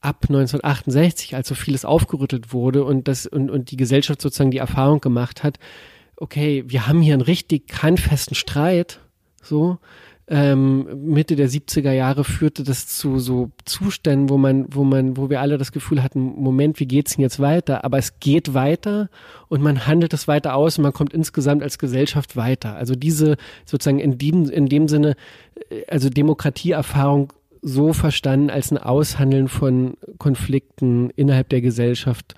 [0.00, 4.58] ab 1968, als so vieles aufgerüttelt wurde und das und, und die Gesellschaft sozusagen die
[4.58, 5.58] Erfahrung gemacht hat,
[6.16, 9.00] okay, wir haben hier einen richtig handfesten Streit,
[9.42, 9.78] so,
[10.28, 15.30] ähm, Mitte der 70er Jahre führte das zu so Zuständen, wo man, wo man, wo
[15.30, 17.84] wir alle das Gefühl hatten, Moment, wie geht's denn jetzt weiter?
[17.84, 19.08] Aber es geht weiter
[19.48, 22.74] und man handelt es weiter aus und man kommt insgesamt als Gesellschaft weiter.
[22.74, 25.14] Also diese sozusagen in dem, in dem Sinne,
[25.70, 32.34] äh, also Demokratieerfahrung so verstanden als ein Aushandeln von Konflikten innerhalb der Gesellschaft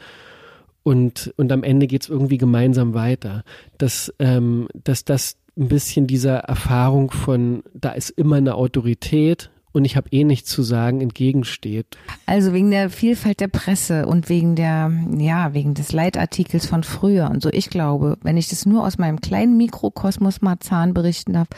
[0.83, 3.45] und, und am Ende geht's irgendwie gemeinsam weiter.
[3.77, 9.85] Dass, ähm, dass das ein bisschen dieser Erfahrung von, da ist immer eine Autorität und
[9.85, 11.99] ich habe eh nichts zu sagen, entgegensteht.
[12.27, 17.31] Also wegen der Vielfalt der Presse und wegen der, ja, wegen des Leitartikels von früher
[17.31, 17.51] und so.
[17.53, 21.49] Ich glaube, wenn ich das nur aus meinem kleinen Mikrokosmos Marzahn berichten darf,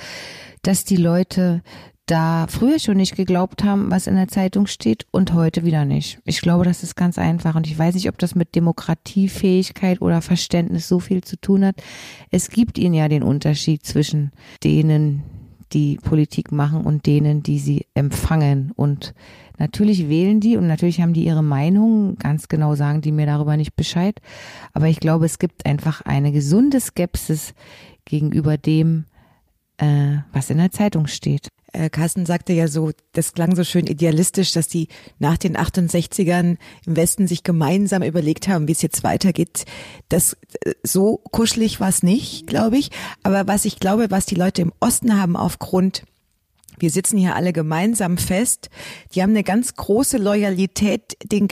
[0.63, 1.63] dass die Leute
[2.11, 6.19] da früher schon nicht geglaubt haben, was in der Zeitung steht und heute wieder nicht.
[6.25, 10.21] Ich glaube, das ist ganz einfach und ich weiß nicht, ob das mit Demokratiefähigkeit oder
[10.21, 11.77] Verständnis so viel zu tun hat.
[12.31, 14.33] Es gibt ihnen ja den Unterschied zwischen
[14.65, 15.23] denen,
[15.73, 19.15] die Politik machen und denen, die sie empfangen und
[19.59, 22.17] Natürlich wählen die und natürlich haben die ihre Meinung.
[22.17, 24.19] Ganz genau sagen die mir darüber nicht Bescheid.
[24.73, 27.53] Aber ich glaube, es gibt einfach eine gesunde Skepsis
[28.07, 29.05] gegenüber dem,
[29.81, 33.87] äh, was in der Zeitung steht äh, Carsten sagte ja so, das klang so schön
[33.87, 36.57] idealistisch, dass die nach den 68ern
[36.87, 39.64] im Westen sich gemeinsam überlegt haben, wie es jetzt weitergeht.
[40.09, 42.91] Das äh, so kuschelig war es nicht, glaube ich.
[43.22, 46.05] Aber was ich glaube, was die Leute im Osten haben aufgrund
[46.81, 48.70] wir sitzen hier alle gemeinsam fest,
[49.14, 51.49] die haben eine ganz große Loyalität den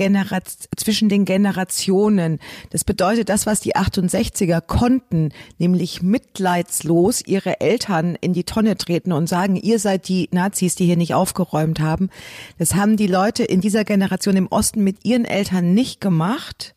[0.77, 2.39] zwischen den Generationen.
[2.71, 9.13] Das bedeutet, das, was die 68er konnten, nämlich mitleidslos ihre Eltern in die Tonne treten
[9.13, 12.11] und sagen, ihr seid die Nazis, die hier nicht aufgeräumt haben,
[12.59, 16.75] das haben die Leute in dieser Generation im Osten mit ihren Eltern nicht gemacht,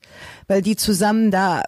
[0.48, 1.64] weil die zusammen da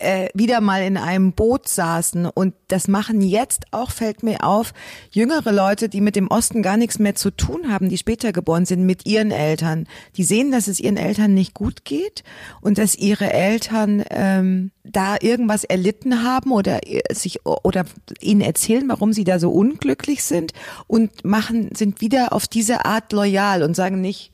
[0.00, 4.72] äh, wieder mal in einem Boot saßen und das machen jetzt auch, fällt mir auf,
[5.10, 8.64] jüngere Leute, die mit dem Osten gar nichts mehr zu tun haben, die später geboren
[8.64, 9.86] sind, mit ihren Eltern.
[10.16, 12.24] Die sehen, dass es ihren Eltern nicht gut geht
[12.60, 16.80] und dass ihre Eltern ähm, da irgendwas erlitten haben oder
[17.12, 17.84] sich oder
[18.20, 20.52] ihnen erzählen, warum sie da so unglücklich sind
[20.86, 24.32] und machen sind wieder auf diese Art loyal und sagen nicht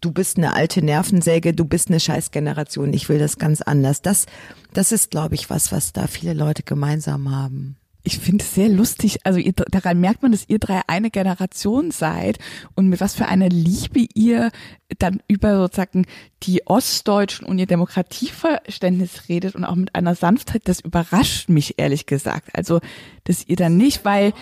[0.00, 4.02] du bist eine alte Nervensäge, du bist eine Scheißgeneration, ich will das ganz anders.
[4.02, 4.26] Das,
[4.72, 7.76] das ist, glaube ich, was, was da viele Leute gemeinsam haben.
[8.02, 11.90] Ich finde es sehr lustig, also ihr, daran merkt man, dass ihr drei eine Generation
[11.90, 12.38] seid
[12.74, 14.50] und mit was für einer Liebe ihr
[14.98, 16.06] dann über sozusagen
[16.42, 22.06] die Ostdeutschen und ihr Demokratieverständnis redet und auch mit einer Sanftheit, das überrascht mich ehrlich
[22.06, 22.48] gesagt.
[22.54, 22.80] Also,
[23.24, 24.32] dass ihr dann nicht, weil,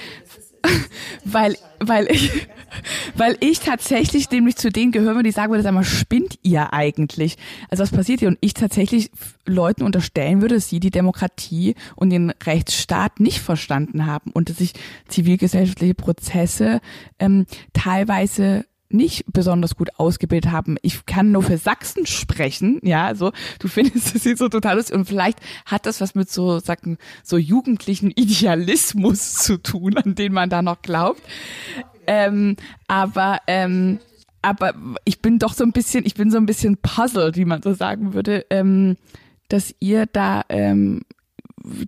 [1.24, 2.46] weil, weil ich,
[3.14, 7.36] weil ich tatsächlich nämlich zu denen gehöre, die sagen würde, sag mal, spinnt ihr eigentlich?
[7.70, 8.28] Also was passiert hier?
[8.28, 9.10] Und ich tatsächlich
[9.46, 14.58] Leuten unterstellen würde, dass sie die Demokratie und den Rechtsstaat nicht verstanden haben und dass
[14.58, 14.72] sich
[15.08, 16.80] zivilgesellschaftliche Prozesse
[17.18, 20.76] ähm, teilweise nicht besonders gut ausgebildet haben.
[20.82, 24.96] Ich kann nur für Sachsen sprechen, ja, also du findest es jetzt so total lustig
[24.96, 30.32] und vielleicht hat das was mit so, sagen, so jugendlichen Idealismus zu tun, an den
[30.32, 31.22] man da noch glaubt.
[32.06, 33.98] Ähm, aber, ähm,
[34.40, 34.74] aber
[35.04, 37.74] ich bin doch so ein bisschen, ich bin so ein bisschen puzzled, wie man so
[37.74, 38.96] sagen würde, ähm,
[39.48, 41.02] dass ihr da ähm,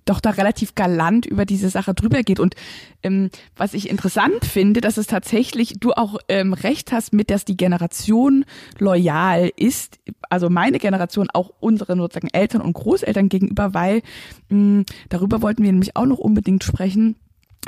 [0.04, 2.40] doch da relativ galant über diese Sache drüber geht.
[2.40, 2.54] Und
[3.02, 7.44] ähm, was ich interessant finde, dass es tatsächlich du auch ähm, recht hast mit, dass
[7.44, 8.44] die Generation
[8.78, 14.02] loyal ist, also meine Generation auch unseren sozusagen Eltern und Großeltern gegenüber, weil
[14.48, 17.16] mh, darüber wollten wir nämlich auch noch unbedingt sprechen,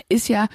[0.08, 0.48] ist ja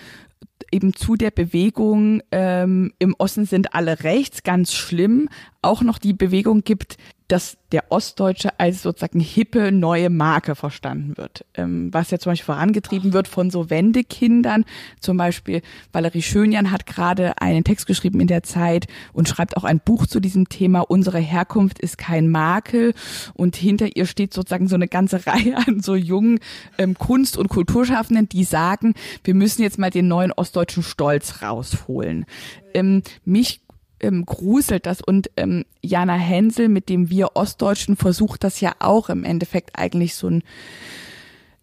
[0.71, 5.29] eben zu der Bewegung ähm, im Osten sind alle rechts, ganz schlimm,
[5.61, 6.97] auch noch die Bewegung gibt,
[7.27, 11.45] dass der Ostdeutsche als sozusagen hippe neue Marke verstanden wird.
[11.55, 14.63] Ähm, was ja zum Beispiel vorangetrieben wird von so Wendekindern.
[15.01, 15.61] Zum Beispiel
[15.91, 20.07] Valerie Schönjan hat gerade einen Text geschrieben in der Zeit und schreibt auch ein Buch
[20.07, 20.81] zu diesem Thema.
[20.81, 22.93] Unsere Herkunft ist kein Makel.
[23.33, 26.39] Und hinter ihr steht sozusagen so eine ganze Reihe an so jungen
[26.77, 28.93] ähm, Kunst- und Kulturschaffenden, die sagen,
[29.25, 32.25] wir müssen jetzt mal den neuen ostdeutschen Stolz rausholen.
[32.73, 33.59] Ähm, mich
[33.99, 39.09] ähm, gruselt das und ähm, Jana Hensel mit dem Wir Ostdeutschen versucht das ja auch
[39.09, 40.43] im Endeffekt eigentlich so ein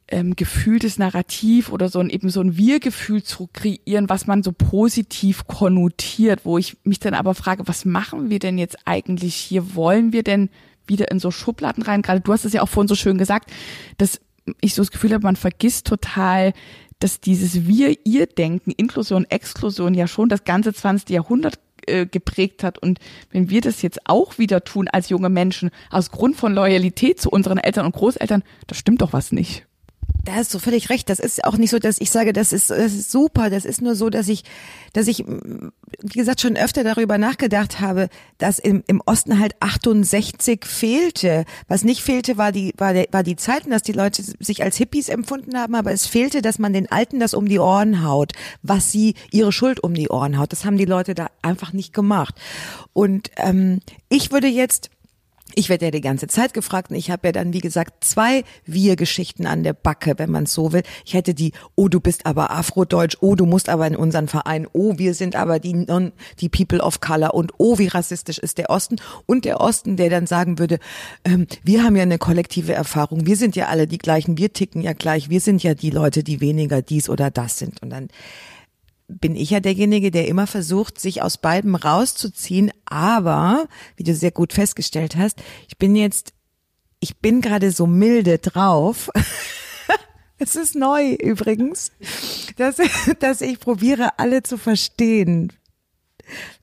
[0.09, 4.53] ähm, gefühltes Narrativ oder so ein eben so ein Wir-Gefühl zu kreieren, was man so
[4.53, 9.75] positiv konnotiert, wo ich mich dann aber frage, was machen wir denn jetzt eigentlich hier?
[9.75, 10.51] Wollen wir denn
[10.87, 12.03] wieder in so Schubladen rein?
[12.03, 13.51] Gerade du hast es ja auch vorhin so schön gesagt,
[13.97, 14.21] dass
[14.61, 16.53] ich so das Gefühl habe, man vergisst total,
[16.99, 21.11] dass dieses Wir-Ihr-Denken, Inklusion, Exklusion ja schon das ganze 20.
[21.11, 22.79] Jahrhundert äh, geprägt hat.
[22.79, 22.99] Und
[23.31, 27.31] wenn wir das jetzt auch wieder tun als junge Menschen, aus Grund von Loyalität zu
[27.31, 29.67] unseren Eltern und Großeltern, da stimmt doch was nicht.
[30.25, 31.09] Da hast du völlig recht.
[31.09, 33.51] Das ist auch nicht so, dass ich sage, das ist, das ist super.
[33.51, 34.45] Das ist nur so, dass ich,
[34.93, 40.65] dass ich, wie gesagt, schon öfter darüber nachgedacht habe, dass im, im Osten halt 68
[40.65, 41.45] fehlte.
[41.69, 44.77] Was nicht fehlte, war die, war, der, war die Zeiten, dass die Leute sich als
[44.77, 48.33] Hippies empfunden haben, aber es fehlte, dass man den Alten das um die Ohren haut,
[48.63, 50.53] was sie ihre Schuld um die Ohren haut.
[50.53, 52.35] Das haben die Leute da einfach nicht gemacht.
[52.93, 54.91] Und ähm, ich würde jetzt
[55.57, 58.45] ich werde ja die ganze Zeit gefragt und ich habe ja dann, wie gesagt, zwei
[58.65, 60.83] Wir-Geschichten an der Backe, wenn man es so will.
[61.05, 64.67] Ich hätte die, oh, du bist aber Afrodeutsch, oh, du musst aber in unseren Verein,
[64.73, 68.59] oh, wir sind aber die, non, die People of Color und oh, wie rassistisch ist
[68.59, 70.79] der Osten und der Osten, der dann sagen würde,
[71.25, 74.83] ähm, wir haben ja eine kollektive Erfahrung, wir sind ja alle die gleichen, wir ticken
[74.83, 78.09] ja gleich, wir sind ja die Leute, die weniger dies oder das sind und dann
[79.09, 82.71] bin ich ja derjenige, der immer versucht, sich aus beidem rauszuziehen.
[82.85, 86.33] Aber, wie du sehr gut festgestellt hast, ich bin jetzt,
[87.01, 89.11] ich bin gerade so milde drauf.
[90.39, 91.93] es ist neu übrigens,
[92.57, 92.77] dass,
[93.21, 95.53] dass ich probiere, alle zu verstehen.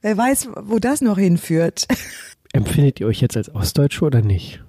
[0.02, 1.88] Wer weiß, wo das noch hinführt.
[2.54, 4.64] Empfindet ihr euch jetzt als Ostdeutsche oder nicht?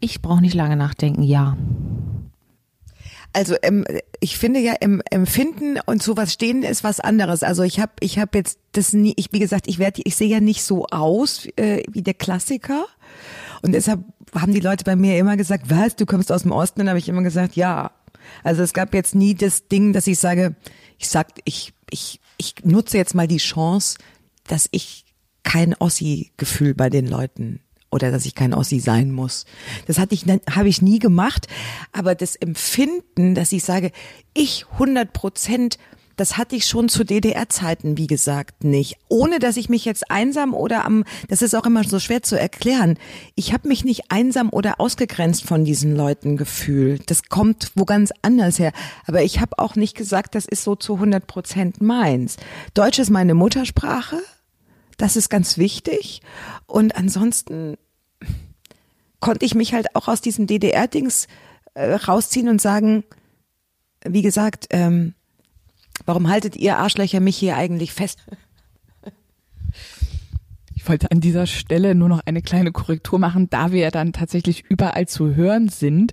[0.00, 1.56] Ich brauche nicht lange nachdenken, ja.
[3.38, 3.84] Also ähm,
[4.18, 7.44] ich finde ja im Empfinden und sowas stehen ist was anderes.
[7.44, 10.26] Also ich habe ich habe jetzt das nie, ich wie gesagt, ich werde ich sehe
[10.26, 12.86] ja nicht so aus äh, wie der Klassiker
[13.62, 14.00] und deshalb
[14.34, 16.80] haben die Leute bei mir immer gesagt, was, du kommst aus dem Osten?
[16.80, 17.92] Dann habe ich immer gesagt, ja.
[18.42, 20.56] Also es gab jetzt nie das Ding, dass ich sage,
[20.98, 23.98] ich sag, ich ich ich nutze jetzt mal die Chance,
[24.48, 25.04] dass ich
[25.44, 27.60] kein Ossi-Gefühl bei den Leuten
[27.90, 29.44] oder dass ich kein Ossi sein muss.
[29.86, 31.46] Das hatte ich, habe ich nie gemacht.
[31.92, 33.92] Aber das Empfinden, dass ich sage,
[34.34, 35.78] ich 100 Prozent,
[36.18, 38.96] das hatte ich schon zu DDR-Zeiten, wie gesagt, nicht.
[39.08, 42.38] Ohne dass ich mich jetzt einsam oder am, das ist auch immer so schwer zu
[42.38, 42.98] erklären.
[43.36, 47.08] Ich habe mich nicht einsam oder ausgegrenzt von diesen Leuten gefühlt.
[47.10, 48.72] Das kommt wo ganz anders her.
[49.06, 52.36] Aber ich habe auch nicht gesagt, das ist so zu 100 Prozent meins.
[52.74, 54.18] Deutsch ist meine Muttersprache.
[54.98, 56.20] Das ist ganz wichtig.
[56.66, 57.78] Und ansonsten
[59.20, 61.28] konnte ich mich halt auch aus diesem DDR-Dings
[61.74, 63.04] äh, rausziehen und sagen,
[64.04, 65.14] wie gesagt, ähm,
[66.04, 68.18] warum haltet ihr Arschlöcher mich hier eigentlich fest?
[70.74, 74.12] Ich wollte an dieser Stelle nur noch eine kleine Korrektur machen, da wir ja dann
[74.12, 76.12] tatsächlich überall zu hören sind.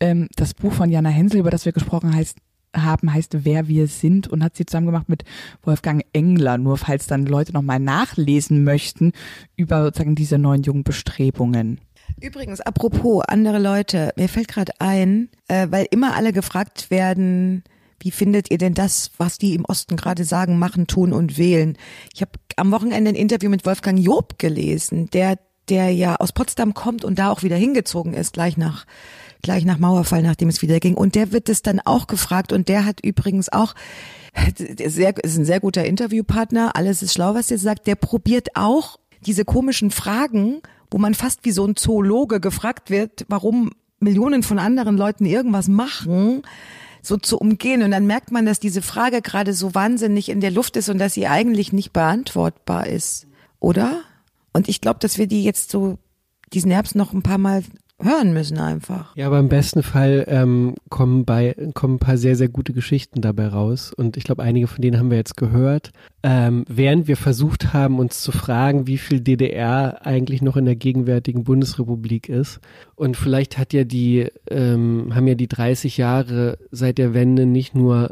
[0.00, 2.38] Ähm, das Buch von Jana Hensel, über das wir gesprochen heißt,
[2.74, 5.24] haben, heißt Wer wir sind und hat sie zusammen gemacht mit
[5.62, 9.12] Wolfgang Engler, nur falls dann Leute nochmal nachlesen möchten
[9.56, 11.80] über sozusagen diese neuen jungen Bestrebungen.
[12.20, 17.64] Übrigens, apropos andere Leute, mir fällt gerade ein, äh, weil immer alle gefragt werden,
[18.00, 21.76] wie findet ihr denn das, was die im Osten gerade sagen, machen, tun und wählen?
[22.14, 25.38] Ich habe am Wochenende ein Interview mit Wolfgang Job gelesen, der
[25.68, 28.84] der ja aus Potsdam kommt und da auch wieder hingezogen ist, gleich nach
[29.42, 30.94] gleich nach Mauerfall, nachdem es wieder ging.
[30.94, 33.74] Und der wird es dann auch gefragt und der hat übrigens auch
[34.56, 37.86] sehr, ist ein sehr guter Interviewpartner, alles ist schlau, was er sagt.
[37.86, 40.60] Der probiert auch diese komischen Fragen,
[40.90, 43.70] wo man fast wie so ein Zoologe gefragt wird, warum
[44.00, 46.42] Millionen von anderen Leuten irgendwas machen,
[47.02, 47.82] so zu umgehen.
[47.82, 50.98] Und dann merkt man, dass diese Frage gerade so wahnsinnig in der Luft ist und
[50.98, 53.26] dass sie eigentlich nicht beantwortbar ist.
[53.60, 54.02] Oder?
[54.52, 55.98] Und ich glaube, dass wir die jetzt so
[56.52, 57.62] diesen Herbst noch ein paar Mal
[58.02, 59.14] hören müssen einfach.
[59.16, 63.20] Ja, aber im besten Fall ähm, kommen, bei, kommen ein paar sehr, sehr gute Geschichten
[63.20, 63.92] dabei raus.
[63.96, 65.90] Und ich glaube, einige von denen haben wir jetzt gehört.
[66.22, 70.76] Ähm, während wir versucht haben, uns zu fragen, wie viel DDR eigentlich noch in der
[70.76, 72.60] gegenwärtigen Bundesrepublik ist.
[72.94, 77.74] Und vielleicht hat ja die, ähm, haben ja die 30 Jahre seit der Wende nicht
[77.74, 78.10] nur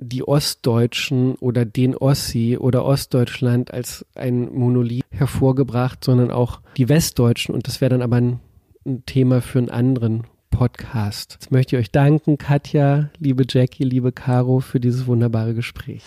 [0.00, 7.54] die Ostdeutschen oder den Ossi oder Ostdeutschland als ein Monolith hervorgebracht, sondern auch die Westdeutschen.
[7.54, 8.40] Und das wäre dann aber ein
[8.86, 11.38] ein Thema für einen anderen Podcast.
[11.40, 16.02] Jetzt möchte ich euch danken, Katja, liebe Jackie, liebe Caro, für dieses wunderbare Gespräch.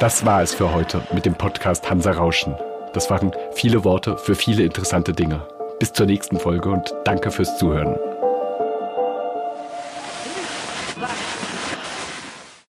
[0.00, 2.54] Das war es für heute mit dem Podcast Hansa Rauschen.
[2.94, 5.46] Das waren viele Worte für viele interessante Dinge.
[5.78, 7.96] Bis zur nächsten Folge und danke fürs Zuhören.